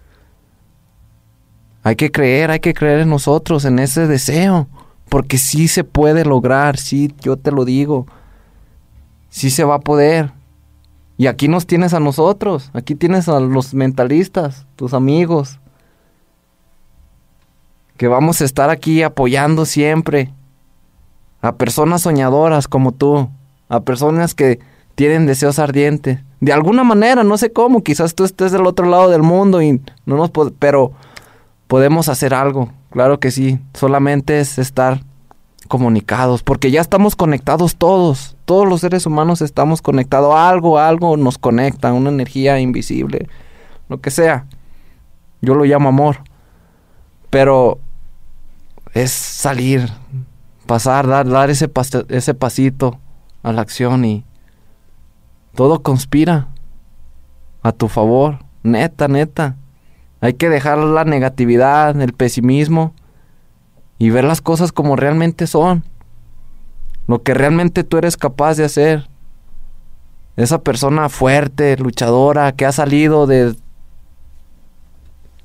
[1.87, 4.67] Hay que creer, hay que creer en nosotros, en ese deseo.
[5.09, 8.09] Porque sí se puede lograr, sí, yo te lo digo.
[9.29, 10.33] Sí se va a poder.
[11.17, 15.61] Y aquí nos tienes a nosotros, aquí tienes a los mentalistas, tus amigos.
[17.97, 20.33] Que vamos a estar aquí apoyando siempre
[21.41, 23.31] a personas soñadoras como tú,
[23.69, 24.59] a personas que
[24.97, 26.19] tienen deseos ardientes.
[26.41, 29.81] De alguna manera, no sé cómo, quizás tú estés del otro lado del mundo y
[30.05, 30.93] no nos pero
[31.67, 35.01] podemos hacer algo, claro que sí, solamente es estar
[35.69, 41.39] comunicados, porque ya estamos conectados todos, todos los seres humanos estamos conectados, algo, algo nos
[41.39, 43.29] conecta, una energía invisible,
[43.89, 44.47] lo que sea,
[45.43, 46.19] yo lo llamo amor,
[47.31, 47.81] Pero
[48.95, 49.91] es salir,
[50.67, 51.71] pasar, dar, dar ese,
[52.09, 52.99] ese pasito
[53.43, 54.25] a la acción y
[55.55, 56.49] todo conspira
[57.63, 59.57] a tu favor, neta, neta.
[60.21, 62.95] Hay que dejar la negatividad, el pesimismo
[63.99, 65.85] y ver las cosas como realmente son.
[67.07, 69.09] Lo que realmente tú eres capaz de hacer.
[70.37, 73.55] Esa persona fuerte, luchadora, que ha salido de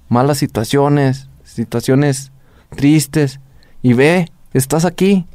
[0.09, 2.31] malas situaciones, situaciones
[2.69, 3.39] tristes.
[3.81, 5.25] Y ve, estás aquí.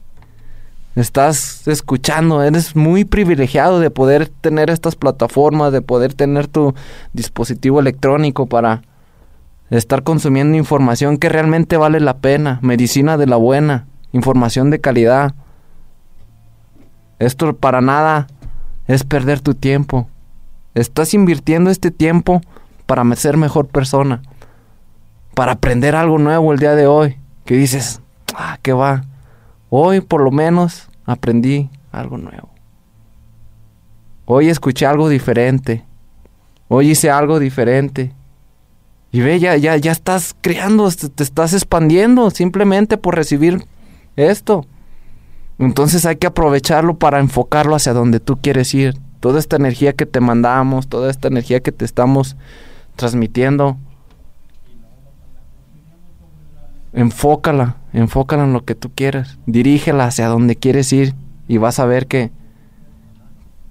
[0.95, 6.75] Estás escuchando, eres muy privilegiado de poder tener estas plataformas, de poder tener tu
[7.13, 8.81] dispositivo electrónico para
[9.71, 15.35] estar consumiendo información que realmente vale la pena, medicina de la buena, información de calidad.
[17.19, 18.27] Esto para nada
[18.87, 20.09] es perder tu tiempo.
[20.75, 22.41] Estás invirtiendo este tiempo
[22.87, 24.23] para ser mejor persona,
[25.35, 28.01] para aprender algo nuevo el día de hoy, que dices,
[28.35, 29.05] ah, ¿qué va?
[29.71, 32.51] Hoy por lo menos aprendí algo nuevo.
[34.27, 35.85] Hoy escuché algo diferente.
[36.69, 38.13] Hoy hice algo diferente.
[39.13, 43.65] Y ve, ya, ya, ya estás creando, te estás expandiendo simplemente por recibir
[44.17, 44.67] esto.
[45.59, 48.99] Entonces hay que aprovecharlo para enfocarlo hacia donde tú quieres ir.
[49.21, 52.37] Toda esta energía que te mandamos, toda esta energía que te estamos
[52.97, 53.79] transmitiendo,
[56.93, 61.15] enfócala, enfócala en lo que tú quieras, dirígela hacia donde quieres ir
[61.49, 62.31] y vas a ver que,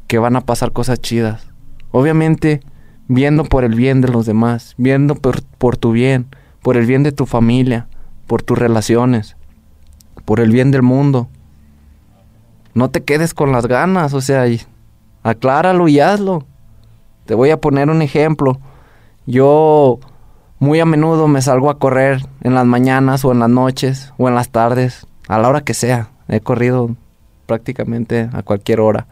[0.08, 1.48] que van a pasar cosas chidas.
[1.92, 2.62] Obviamente,
[3.08, 6.28] viendo por el bien de los demás, viendo por, tu bien,
[6.62, 7.88] por el bien de tu familia,
[8.28, 9.36] por tus relaciones,
[10.26, 11.28] por el bien del mundo.
[12.74, 14.45] No te quedes con las ganas, o sea,
[15.24, 16.45] acláralo y hazlo.
[17.26, 18.60] Te voy a poner un ejemplo.
[19.26, 19.99] Yo
[20.60, 24.28] muy a menudo me salgo a correr en las mañanas o en las noches o
[24.28, 26.10] en las tardes, a la hora que sea.
[26.28, 26.95] He corrido
[27.45, 29.08] prácticamente a cualquier hora.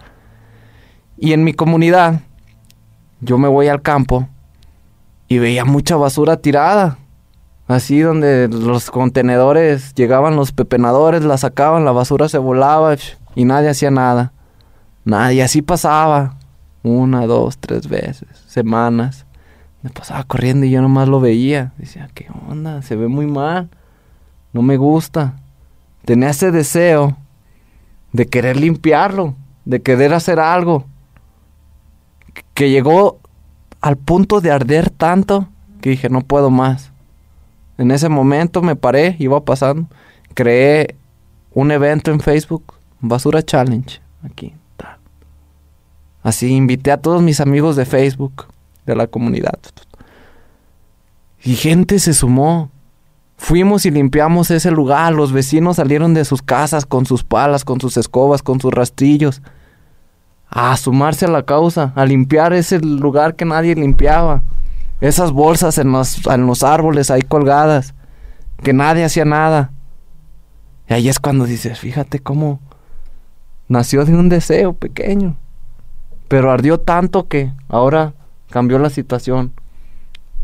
[1.17, 2.21] Y en mi comunidad,
[3.23, 4.27] yo me voy al campo
[5.27, 6.97] y veía mucha basura tirada.
[7.67, 12.95] Así donde los contenedores llegaban los pepenadores, la sacaban, la basura se volaba
[13.35, 14.33] y nadie hacía nada.
[15.05, 16.35] Nadie, así pasaba.
[16.83, 19.25] Una, dos, tres veces, semanas
[19.83, 21.73] me pasaba corriendo y yo nomás lo veía.
[21.77, 22.81] Decía, ¿qué onda?
[22.81, 23.69] Se ve muy mal.
[24.53, 25.35] No me gusta.
[26.05, 27.17] Tenía ese deseo
[28.13, 30.85] de querer limpiarlo, de querer hacer algo.
[32.53, 33.19] Que llegó
[33.81, 35.47] al punto de arder tanto
[35.81, 36.91] que dije, no puedo más.
[37.77, 39.87] En ese momento me paré, iba pasando,
[40.33, 40.95] creé
[41.51, 44.53] un evento en Facebook, Basura Challenge, aquí.
[46.23, 48.45] Así invité a todos mis amigos de Facebook
[48.85, 49.59] de la comunidad.
[51.43, 52.71] Y gente se sumó.
[53.35, 55.11] Fuimos y limpiamos ese lugar.
[55.11, 59.41] Los vecinos salieron de sus casas con sus palas, con sus escobas, con sus rastrillos.
[60.55, 64.43] A sumarse a la causa, a limpiar ese lugar que nadie limpiaba.
[65.01, 67.95] Esas bolsas en los, en los árboles ahí colgadas,
[68.61, 69.71] que nadie hacía nada.
[70.87, 72.59] Y ahí es cuando dices, fíjate cómo
[73.67, 75.37] nació de un deseo pequeño.
[76.27, 78.13] Pero ardió tanto que ahora
[78.51, 79.53] cambió la situación.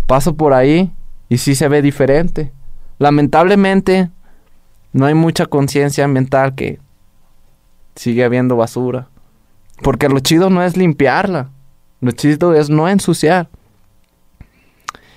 [0.08, 0.92] Paso por ahí
[1.30, 2.52] y sí se ve diferente.
[2.98, 4.10] Lamentablemente,
[4.92, 6.80] no hay mucha conciencia ambiental que
[7.96, 9.08] sigue habiendo basura.
[9.82, 11.50] Porque lo chido no es limpiarla,
[12.02, 13.50] lo chido es no ensuciar.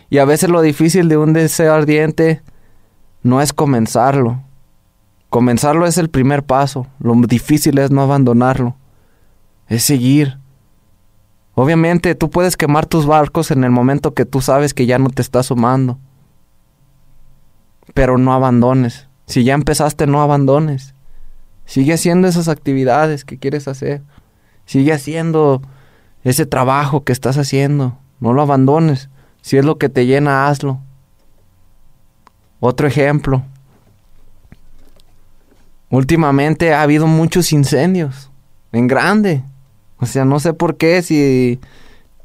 [0.08, 2.42] Y a veces lo difícil de un deseo ardiente
[3.22, 4.42] no es comenzarlo.
[5.30, 8.76] Comenzarlo es el primer paso, lo difícil es no abandonarlo,
[9.68, 10.38] es seguir.
[11.54, 15.08] Obviamente tú puedes quemar tus barcos en el momento que tú sabes que ya no
[15.08, 15.98] te está sumando.
[17.94, 19.08] Pero no abandones.
[19.26, 20.94] Si ya empezaste, no abandones.
[21.64, 24.02] Sigue haciendo esas actividades que quieres hacer.
[24.72, 25.60] Sigue haciendo
[26.24, 27.98] ese trabajo que estás haciendo.
[28.20, 29.10] No lo abandones.
[29.42, 30.80] Si es lo que te llena, hazlo.
[32.58, 33.42] Otro ejemplo.
[35.90, 38.30] Últimamente ha habido muchos incendios.
[38.72, 39.44] En grande.
[39.98, 41.60] O sea, no sé por qué, si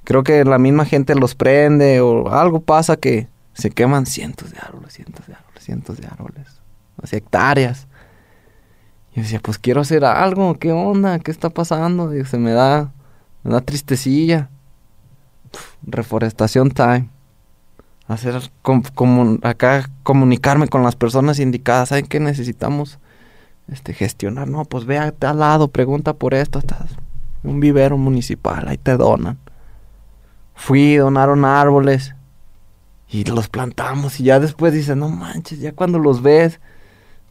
[0.06, 4.58] creo que la misma gente los prende o algo pasa que se queman cientos de
[4.60, 6.48] árboles, cientos de árboles, cientos de árboles,
[6.96, 7.88] o hectáreas.
[9.18, 11.18] Y decía, pues quiero hacer algo, ¿qué onda?
[11.18, 12.16] ¿Qué está pasando?
[12.16, 12.94] Y se me da,
[13.42, 14.52] me da tristecilla.
[15.82, 17.10] reforestación time.
[18.08, 18.52] Hacer
[18.94, 21.90] como acá comunicarme con las personas indicadas.
[21.90, 23.00] ¿Saben qué necesitamos?
[23.68, 24.48] Este, gestionar.
[24.50, 26.60] No, pues ve a al lado, pregunta por esto.
[26.60, 26.92] Estás
[27.44, 29.40] un vivero municipal, ahí te donan.
[30.54, 32.14] Fui, donaron árboles.
[33.10, 36.60] y los plantamos y ya después dices, no manches, ya cuando los ves,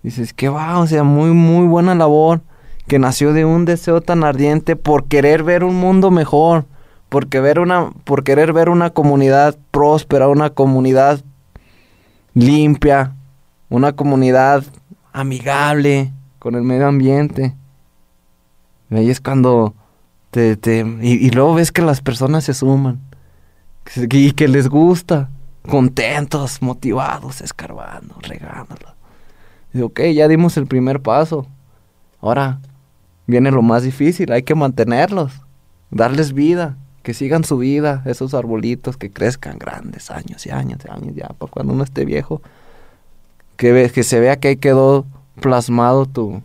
[0.06, 2.40] dices, que va, o sea, muy, muy buena labor,
[2.86, 6.64] que nació de un deseo tan ardiente por querer ver un mundo mejor,
[7.08, 11.24] porque ver una, por querer ver una comunidad próspera, una comunidad
[12.34, 13.16] limpia,
[13.68, 14.62] una comunidad
[15.12, 17.56] amigable con el medio ambiente.
[18.90, 19.74] Y ahí es cuando
[20.30, 23.00] te, te y, luego ves que las personas se suman
[23.96, 25.30] y que les gusta,
[25.68, 28.95] contentos, motivados, escarbando, regándolo.
[29.82, 31.46] Ok, ya dimos el primer paso.
[32.20, 32.60] Ahora
[33.26, 35.32] viene lo más difícil, hay que mantenerlos,
[35.90, 40.90] darles vida, que sigan su vida, esos arbolitos que crezcan grandes, años y años y
[40.90, 42.42] años ya, para cuando uno esté viejo,
[43.56, 45.06] que, ve- que se vea que ahí quedó
[45.40, 46.42] plasmado tu...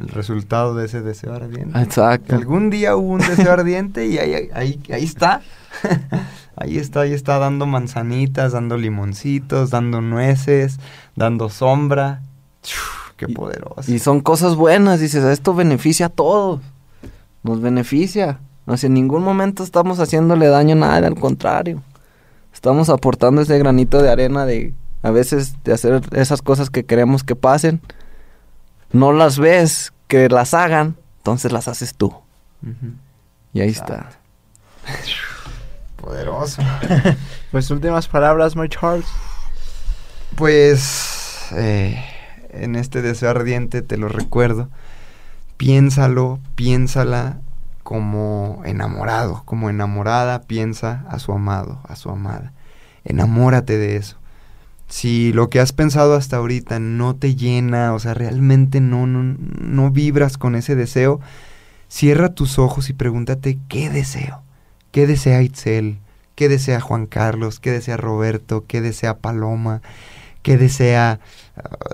[0.00, 1.80] El resultado de ese deseo ardiente.
[1.80, 2.34] Exacto.
[2.34, 5.40] Algún día hubo un deseo ardiente y ahí, ahí, ahí está.
[6.56, 10.80] ahí está, ahí está dando manzanitas, dando limoncitos, dando nueces,
[11.14, 12.22] dando sombra.
[13.16, 13.92] Qué poderoso.
[13.92, 16.60] Y son cosas buenas, dices, esto beneficia a todos.
[17.42, 18.40] Nos beneficia.
[18.66, 21.82] No sé, en ningún momento estamos haciéndole daño a nadie, al contrario.
[22.52, 27.22] Estamos aportando ese granito de arena de a veces de hacer esas cosas que queremos
[27.22, 27.82] que pasen.
[28.90, 32.14] No las ves que las hagan, entonces las haces tú.
[33.52, 34.10] Y ahí está.
[35.96, 36.62] Poderoso.
[37.50, 39.06] Pues últimas palabras, my Charles.
[40.34, 42.04] Pues eh,
[42.54, 44.68] en este deseo ardiente te lo recuerdo.
[45.56, 47.40] Piénsalo, piénsala
[47.82, 52.52] como enamorado, como enamorada piensa a su amado, a su amada.
[53.04, 54.16] Enamórate de eso.
[54.88, 59.36] Si lo que has pensado hasta ahorita no te llena, o sea, realmente no, no,
[59.38, 61.20] no vibras con ese deseo,
[61.88, 64.42] cierra tus ojos y pregúntate qué deseo.
[64.90, 65.98] ¿Qué desea Itzel?
[66.34, 67.60] ¿Qué desea Juan Carlos?
[67.60, 68.64] ¿Qué desea Roberto?
[68.66, 69.82] ¿Qué desea Paloma?
[70.42, 71.20] ¿Qué desea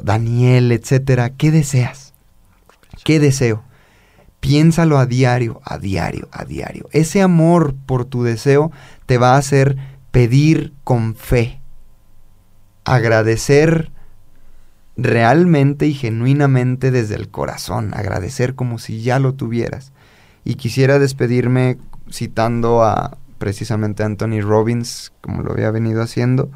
[0.03, 1.31] Daniel, etcétera?
[1.31, 2.15] ¿Qué deseas?
[3.05, 3.63] ¿Qué deseo?
[4.41, 6.89] Piénsalo a diario, a diario, a diario.
[6.93, 8.73] Ese amor por tu deseo
[9.07, 9.77] te va a hacer
[10.11, 11.61] pedir con fe,
[12.85, 13.91] agradecer
[14.97, 19.93] realmente y genuinamente desde el corazón, agradecer como si ya lo tuvieras.
[20.45, 21.79] Y quisiera despedirme
[22.11, 26.51] citando a precisamente Anthony Robbins, como lo había venido haciendo,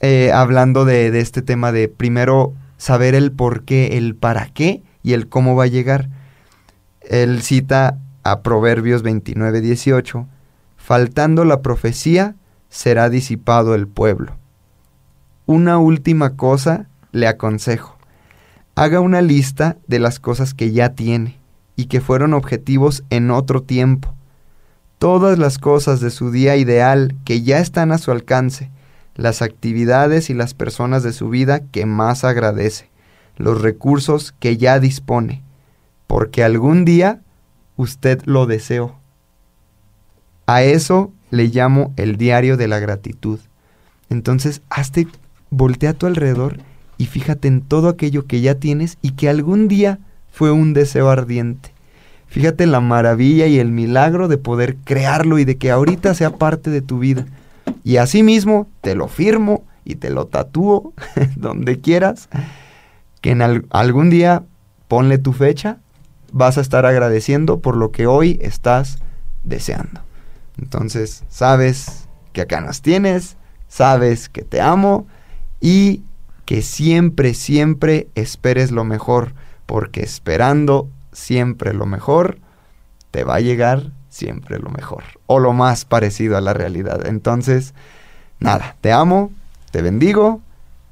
[0.00, 4.82] eh, hablando de, de este tema de primero saber el por qué, el para qué
[5.02, 6.08] y el cómo va a llegar.
[7.00, 10.26] Él cita a Proverbios 29, 18,
[10.76, 12.36] faltando la profecía,
[12.68, 14.36] será disipado el pueblo.
[15.46, 17.96] Una última cosa le aconsejo.
[18.74, 21.38] Haga una lista de las cosas que ya tiene
[21.74, 24.14] y que fueron objetivos en otro tiempo.
[24.98, 28.70] Todas las cosas de su día ideal que ya están a su alcance,
[29.18, 32.88] las actividades y las personas de su vida que más agradece,
[33.36, 35.42] los recursos que ya dispone,
[36.06, 37.20] porque algún día
[37.76, 38.94] usted lo deseó.
[40.46, 43.40] A eso le llamo el diario de la gratitud.
[44.08, 45.08] Entonces, hazte,
[45.50, 46.58] voltea a tu alrededor
[46.96, 49.98] y fíjate en todo aquello que ya tienes y que algún día
[50.30, 51.74] fue un deseo ardiente.
[52.28, 56.36] Fíjate en la maravilla y el milagro de poder crearlo y de que ahorita sea
[56.36, 57.26] parte de tu vida.
[57.84, 60.92] Y asimismo, te lo firmo y te lo tatúo
[61.36, 62.28] donde quieras,
[63.20, 64.44] que en al- algún día
[64.88, 65.78] ponle tu fecha,
[66.32, 68.98] vas a estar agradeciendo por lo que hoy estás
[69.44, 70.00] deseando.
[70.58, 73.36] Entonces, sabes que acá nos tienes,
[73.68, 75.06] sabes que te amo
[75.60, 76.02] y
[76.44, 79.34] que siempre, siempre esperes lo mejor,
[79.66, 82.38] porque esperando siempre lo mejor,
[83.10, 87.06] te va a llegar siempre lo mejor, o lo más parecido a la realidad.
[87.06, 87.72] Entonces,
[88.40, 89.30] nada, te amo,
[89.70, 90.40] te bendigo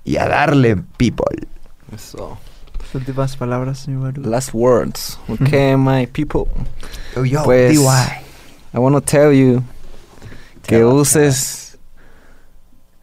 [0.05, 1.49] y a darle, people.
[1.93, 2.39] Eso.
[2.79, 4.31] Tus últimas palabras, señor Baru.
[4.31, 5.19] Last words.
[5.29, 6.45] Okay, my people.
[7.17, 7.81] Yo, yo, Pues, DY.
[8.73, 9.63] I want to tell you
[10.63, 11.79] que Tell us, uses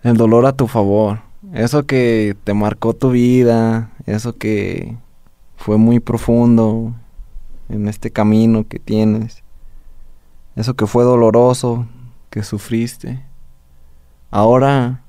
[0.04, 1.20] el dolor a tu favor.
[1.54, 4.96] Eso que te marcó tu vida, eso que
[5.58, 6.94] fue muy profundo
[7.70, 9.43] en este camino que tienes,
[10.56, 11.88] eso que fue doloroso,
[12.30, 13.24] que sufriste.
[14.32, 15.02] Ahora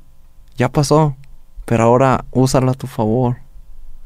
[0.56, 1.16] ya pasó,
[1.64, 3.36] pero ahora úsalo a tu favor.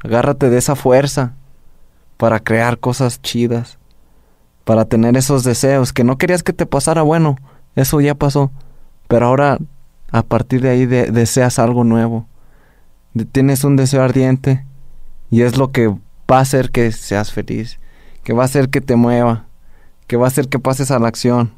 [0.03, 1.33] Agárrate de esa fuerza
[2.17, 3.77] para crear cosas chidas
[4.65, 7.37] para tener esos deseos que no querías que te pasara, bueno,
[7.75, 8.51] eso ya pasó,
[9.07, 9.57] pero ahora
[10.11, 12.27] a partir de ahí de- deseas algo nuevo,
[13.31, 14.63] tienes un deseo ardiente
[15.31, 17.79] y es lo que va a hacer que seas feliz,
[18.23, 19.45] que va a hacer que te mueva,
[20.09, 21.51] que va a hacer que pases a la acción,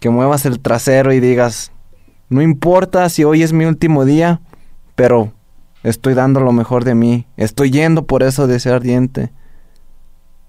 [0.00, 1.70] que muevas el trasero y digas,
[2.28, 4.40] No importa si hoy es mi último día,
[4.96, 5.32] pero
[5.84, 7.24] estoy dando lo mejor de mí.
[7.36, 9.30] Estoy yendo por eso de ser ardiente.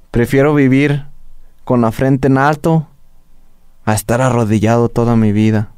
[0.10, 1.06] Prefiero vivir
[1.66, 2.88] con la frente en alto
[3.86, 5.70] a estar arrodillado toda mi vida.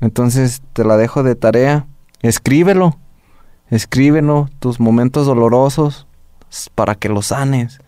[0.00, 1.88] Entonces te la dejo de tarea.
[2.22, 2.98] Escríbelo.
[3.68, 6.06] Escríbelo, tus momentos dolorosos,
[6.76, 7.80] para que los sanes.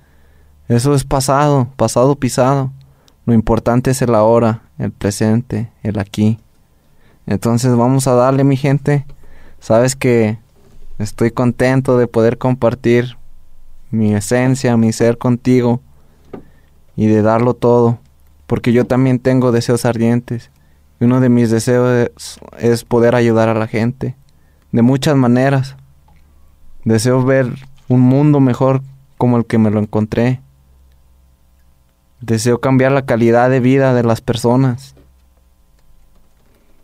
[0.68, 2.70] Eso es pasado, pasado pisado.
[3.26, 6.38] Lo importante es el ahora, el presente, el aquí.
[7.26, 9.06] Entonces vamos a darle, mi gente.
[9.60, 10.38] Sabes que
[10.98, 13.16] estoy contento de poder compartir
[13.90, 15.80] mi esencia, mi ser contigo
[16.96, 17.98] y de darlo todo,
[18.46, 20.50] porque yo también tengo deseos ardientes.
[21.00, 22.10] Uno de mis deseos
[22.58, 24.16] es, poder ayudar a la gente
[24.72, 25.76] de muchas maneras.
[26.84, 27.52] Deseo ver
[27.88, 28.82] un mundo mejor
[29.16, 30.40] como el que me lo encontré.
[32.20, 34.94] Deseo cambiar la calidad de vida de las personas.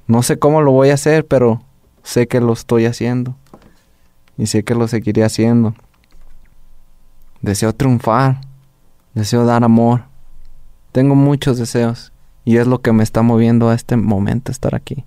[0.07, 1.63] No sé cómo lo voy a hacer, pero
[2.03, 3.35] sé que lo estoy haciendo.
[4.37, 5.75] Y sé que lo seguiré haciendo.
[7.41, 8.41] Deseo triunfar.
[9.15, 10.05] Deseo dar amor.
[10.93, 12.13] Tengo muchos deseos.
[12.45, 15.05] Y es lo que me está moviendo a este momento estar aquí.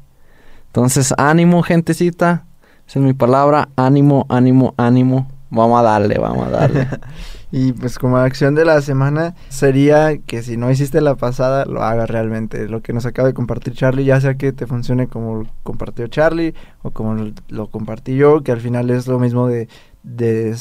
[0.68, 2.46] Entonces, ánimo, gentecita.
[2.88, 3.70] Esa es mi palabra.
[3.76, 5.28] Ánimo, ánimo, ánimo.
[5.50, 6.88] Vamos a darle, vamos a darle.
[7.52, 11.82] y pues como acción de la semana sería que si no hiciste la pasada, lo
[11.82, 12.68] hagas realmente.
[12.68, 16.54] Lo que nos acaba de compartir Charlie, ya sea que te funcione como compartió Charlie
[16.82, 19.70] o como lo, compartí yo, que al final es lo mismo de,
[20.04, 20.56] de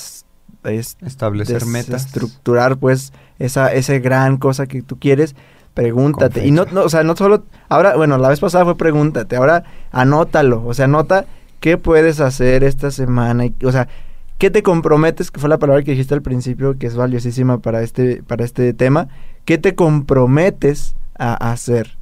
[0.63, 2.07] establecer metas.
[2.07, 5.35] Estructurar pues esa, esa gran cosa que tú quieres
[5.75, 6.47] pregúntate.
[6.47, 9.63] Y no, no, o sea, no solo, ahora, bueno, la vez pasada fue pregúntate, ahora
[9.93, 11.27] anótalo, o sea, anota
[11.61, 13.87] qué puedes hacer esta semana, y, o sea,
[14.39, 17.83] qué te comprometes, que fue la palabra que dijiste al principio, que es valiosísima para
[17.83, 19.09] este, para este tema,
[19.45, 21.97] qué te comprometes a hacer.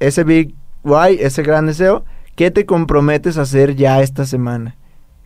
[0.00, 2.04] Ese big why, ese gran deseo,
[2.34, 4.76] ¿qué te comprometes a hacer ya esta semana?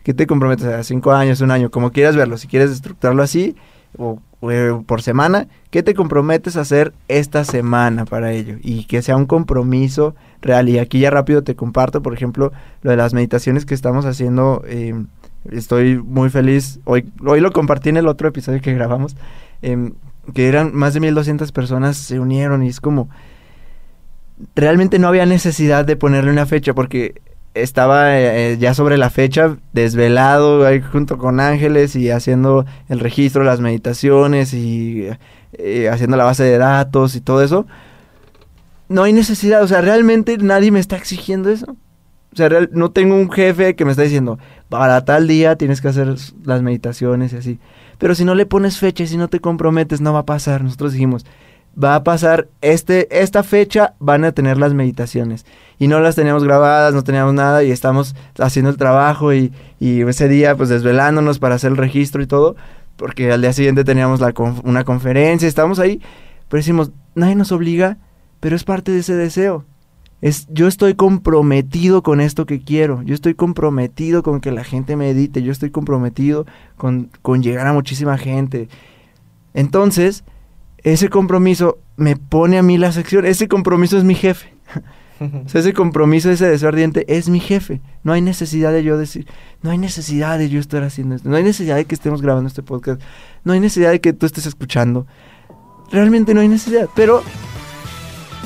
[0.03, 2.37] ¿Qué te comprometes a cinco años, un año, como quieras verlo?
[2.37, 3.55] Si quieres estructurarlo así,
[3.97, 4.19] o
[4.85, 8.55] por semana, ¿qué te comprometes a hacer esta semana para ello?
[8.61, 10.69] Y que sea un compromiso real.
[10.69, 14.63] Y aquí ya rápido te comparto, por ejemplo, lo de las meditaciones que estamos haciendo.
[14.67, 15.07] Em,
[15.51, 16.79] estoy muy feliz.
[16.85, 19.15] Hoy, hoy lo compartí en el otro episodio que grabamos,
[19.61, 19.93] em,
[20.33, 23.09] que eran más de 1200 personas se unieron y es como...
[24.55, 27.21] Realmente no había necesidad de ponerle una fecha porque
[27.53, 33.43] estaba eh, ya sobre la fecha, desvelado ahí junto con Ángeles y haciendo el registro,
[33.43, 35.07] las meditaciones y
[35.53, 37.65] eh, haciendo la base de datos y todo eso.
[38.87, 41.75] No hay necesidad, o sea, realmente nadie me está exigiendo eso.
[42.31, 44.37] O sea, no tengo un jefe que me está diciendo,
[44.69, 47.59] para tal día tienes que hacer las meditaciones y así.
[47.97, 50.63] Pero si no le pones fecha y si no te comprometes, no va a pasar.
[50.63, 51.25] Nosotros dijimos,
[51.81, 55.45] va a pasar este, esta fecha, van a tener las meditaciones.
[55.79, 60.01] Y no las teníamos grabadas, no teníamos nada y estamos haciendo el trabajo y, y
[60.01, 62.55] ese día pues desvelándonos para hacer el registro y todo,
[62.95, 66.01] porque al día siguiente teníamos la una conferencia, estábamos ahí,
[66.49, 67.97] pero decimos, nadie nos obliga,
[68.39, 69.65] pero es parte de ese deseo.
[70.21, 74.97] Es, yo estoy comprometido con esto que quiero, yo estoy comprometido con que la gente
[74.97, 76.45] medite, yo estoy comprometido
[76.75, 78.67] con, con llegar a muchísima gente.
[79.53, 80.25] Entonces,
[80.83, 84.53] ese compromiso me pone a mí la sección, ese compromiso es mi jefe.
[85.53, 87.81] ese compromiso, ese deseo ardiente es mi jefe.
[88.03, 89.27] No hay necesidad de yo decir,
[89.61, 92.47] no hay necesidad de yo estar haciendo esto, no hay necesidad de que estemos grabando
[92.47, 93.01] este podcast,
[93.43, 95.07] no hay necesidad de que tú estés escuchando.
[95.91, 97.23] Realmente no hay necesidad, pero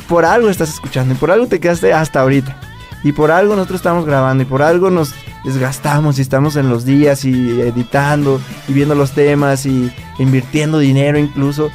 [0.08, 2.60] por algo estás escuchando y por algo te quedaste hasta ahorita.
[3.04, 6.86] Y por algo nosotros estamos grabando y por algo nos desgastamos y estamos en los
[6.86, 11.70] días y editando y viendo los temas y invirtiendo dinero incluso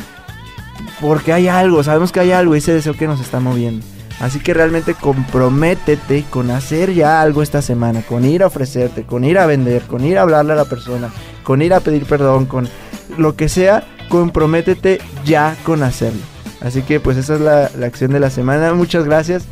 [1.01, 3.85] porque hay algo, sabemos que hay algo, ese deseo que nos está moviendo.
[4.21, 9.25] Así que realmente comprométete con hacer ya algo esta semana, con ir a ofrecerte, con
[9.25, 11.11] ir a vender, con ir a hablarle a la persona,
[11.45, 12.69] con ir a pedir perdón, con
[13.17, 16.38] lo que sea, comprométete ya con hacerlo.
[16.61, 18.75] Así que pues esa es la, la acción de la semana.
[18.75, 19.45] Muchas gracias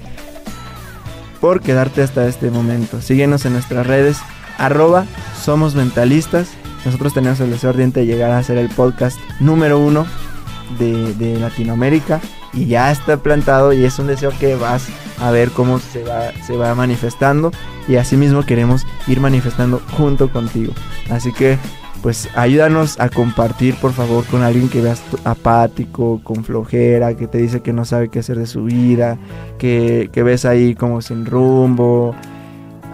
[1.40, 3.00] por quedarte hasta este momento.
[3.00, 4.18] Síguenos en nuestras redes,
[4.58, 5.06] arroba
[5.40, 6.48] somos mentalistas.
[6.84, 10.06] Nosotros tenemos el deseo ardiente de llegar a ser el podcast número uno
[10.78, 12.20] de, Latinoamérica
[12.52, 14.86] y ya está plantado y es un deseo que vas
[15.20, 17.52] a ver cómo se va, se va manifestando
[17.88, 20.72] y así mismo queremos ir manifestando junto contigo.
[21.10, 21.58] Así que
[22.06, 27.38] pues ayúdanos a compartir por favor con alguien que veas apático, con flojera, que te
[27.38, 29.18] dice que no sabe qué hacer de su vida,
[29.58, 32.14] que, que ves ahí como sin rumbo.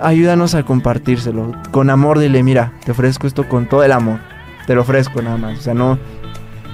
[0.01, 1.53] Ayúdanos a compartírselo.
[1.73, 4.19] Con amor dile, mira, te ofrezco esto con todo el amor.
[4.67, 5.59] Te lo ofrezco nada más.
[5.59, 5.99] O sea, no,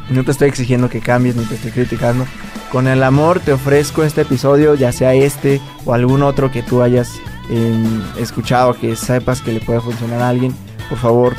[0.09, 2.25] no te estoy exigiendo que cambies ni te estoy criticando.
[2.71, 6.83] con el amor te ofrezco este episodio, ya sea este o algún otro que tú
[6.83, 7.11] hayas
[7.51, 10.55] em, escuchado, que sepas que le puede funcionar a alguien.
[10.89, 11.35] Por favor,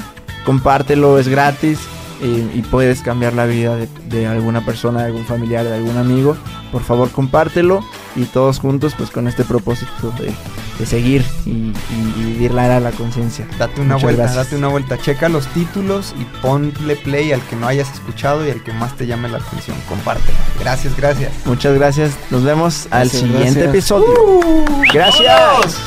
[0.49, 1.77] compártelo, es gratis
[2.21, 3.77] y puedes cambiar la vida
[4.07, 6.35] de, alguna persona, de algún familiar, de algún amigo.
[6.71, 7.85] Por favor, compártelo
[8.15, 11.71] y todos juntos, pues con este propósito de, seguir y,
[12.17, 13.47] vivir la era de la conciencia.
[13.59, 14.97] Date una vuelta, date una vuelta.
[14.97, 18.97] Checa los títulos y ponle play al que no hayas escuchado y al que más
[18.97, 19.77] te llame la atención.
[19.87, 20.35] Compártelo.
[20.59, 21.31] Gracias, gracias.
[21.45, 22.13] Muchas gracias.
[22.31, 24.07] Nos vemos al siguiente episodio.
[24.19, 25.77] Uh, gracias.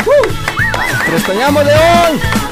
[1.05, 2.52] ¡Te extrañamos, León!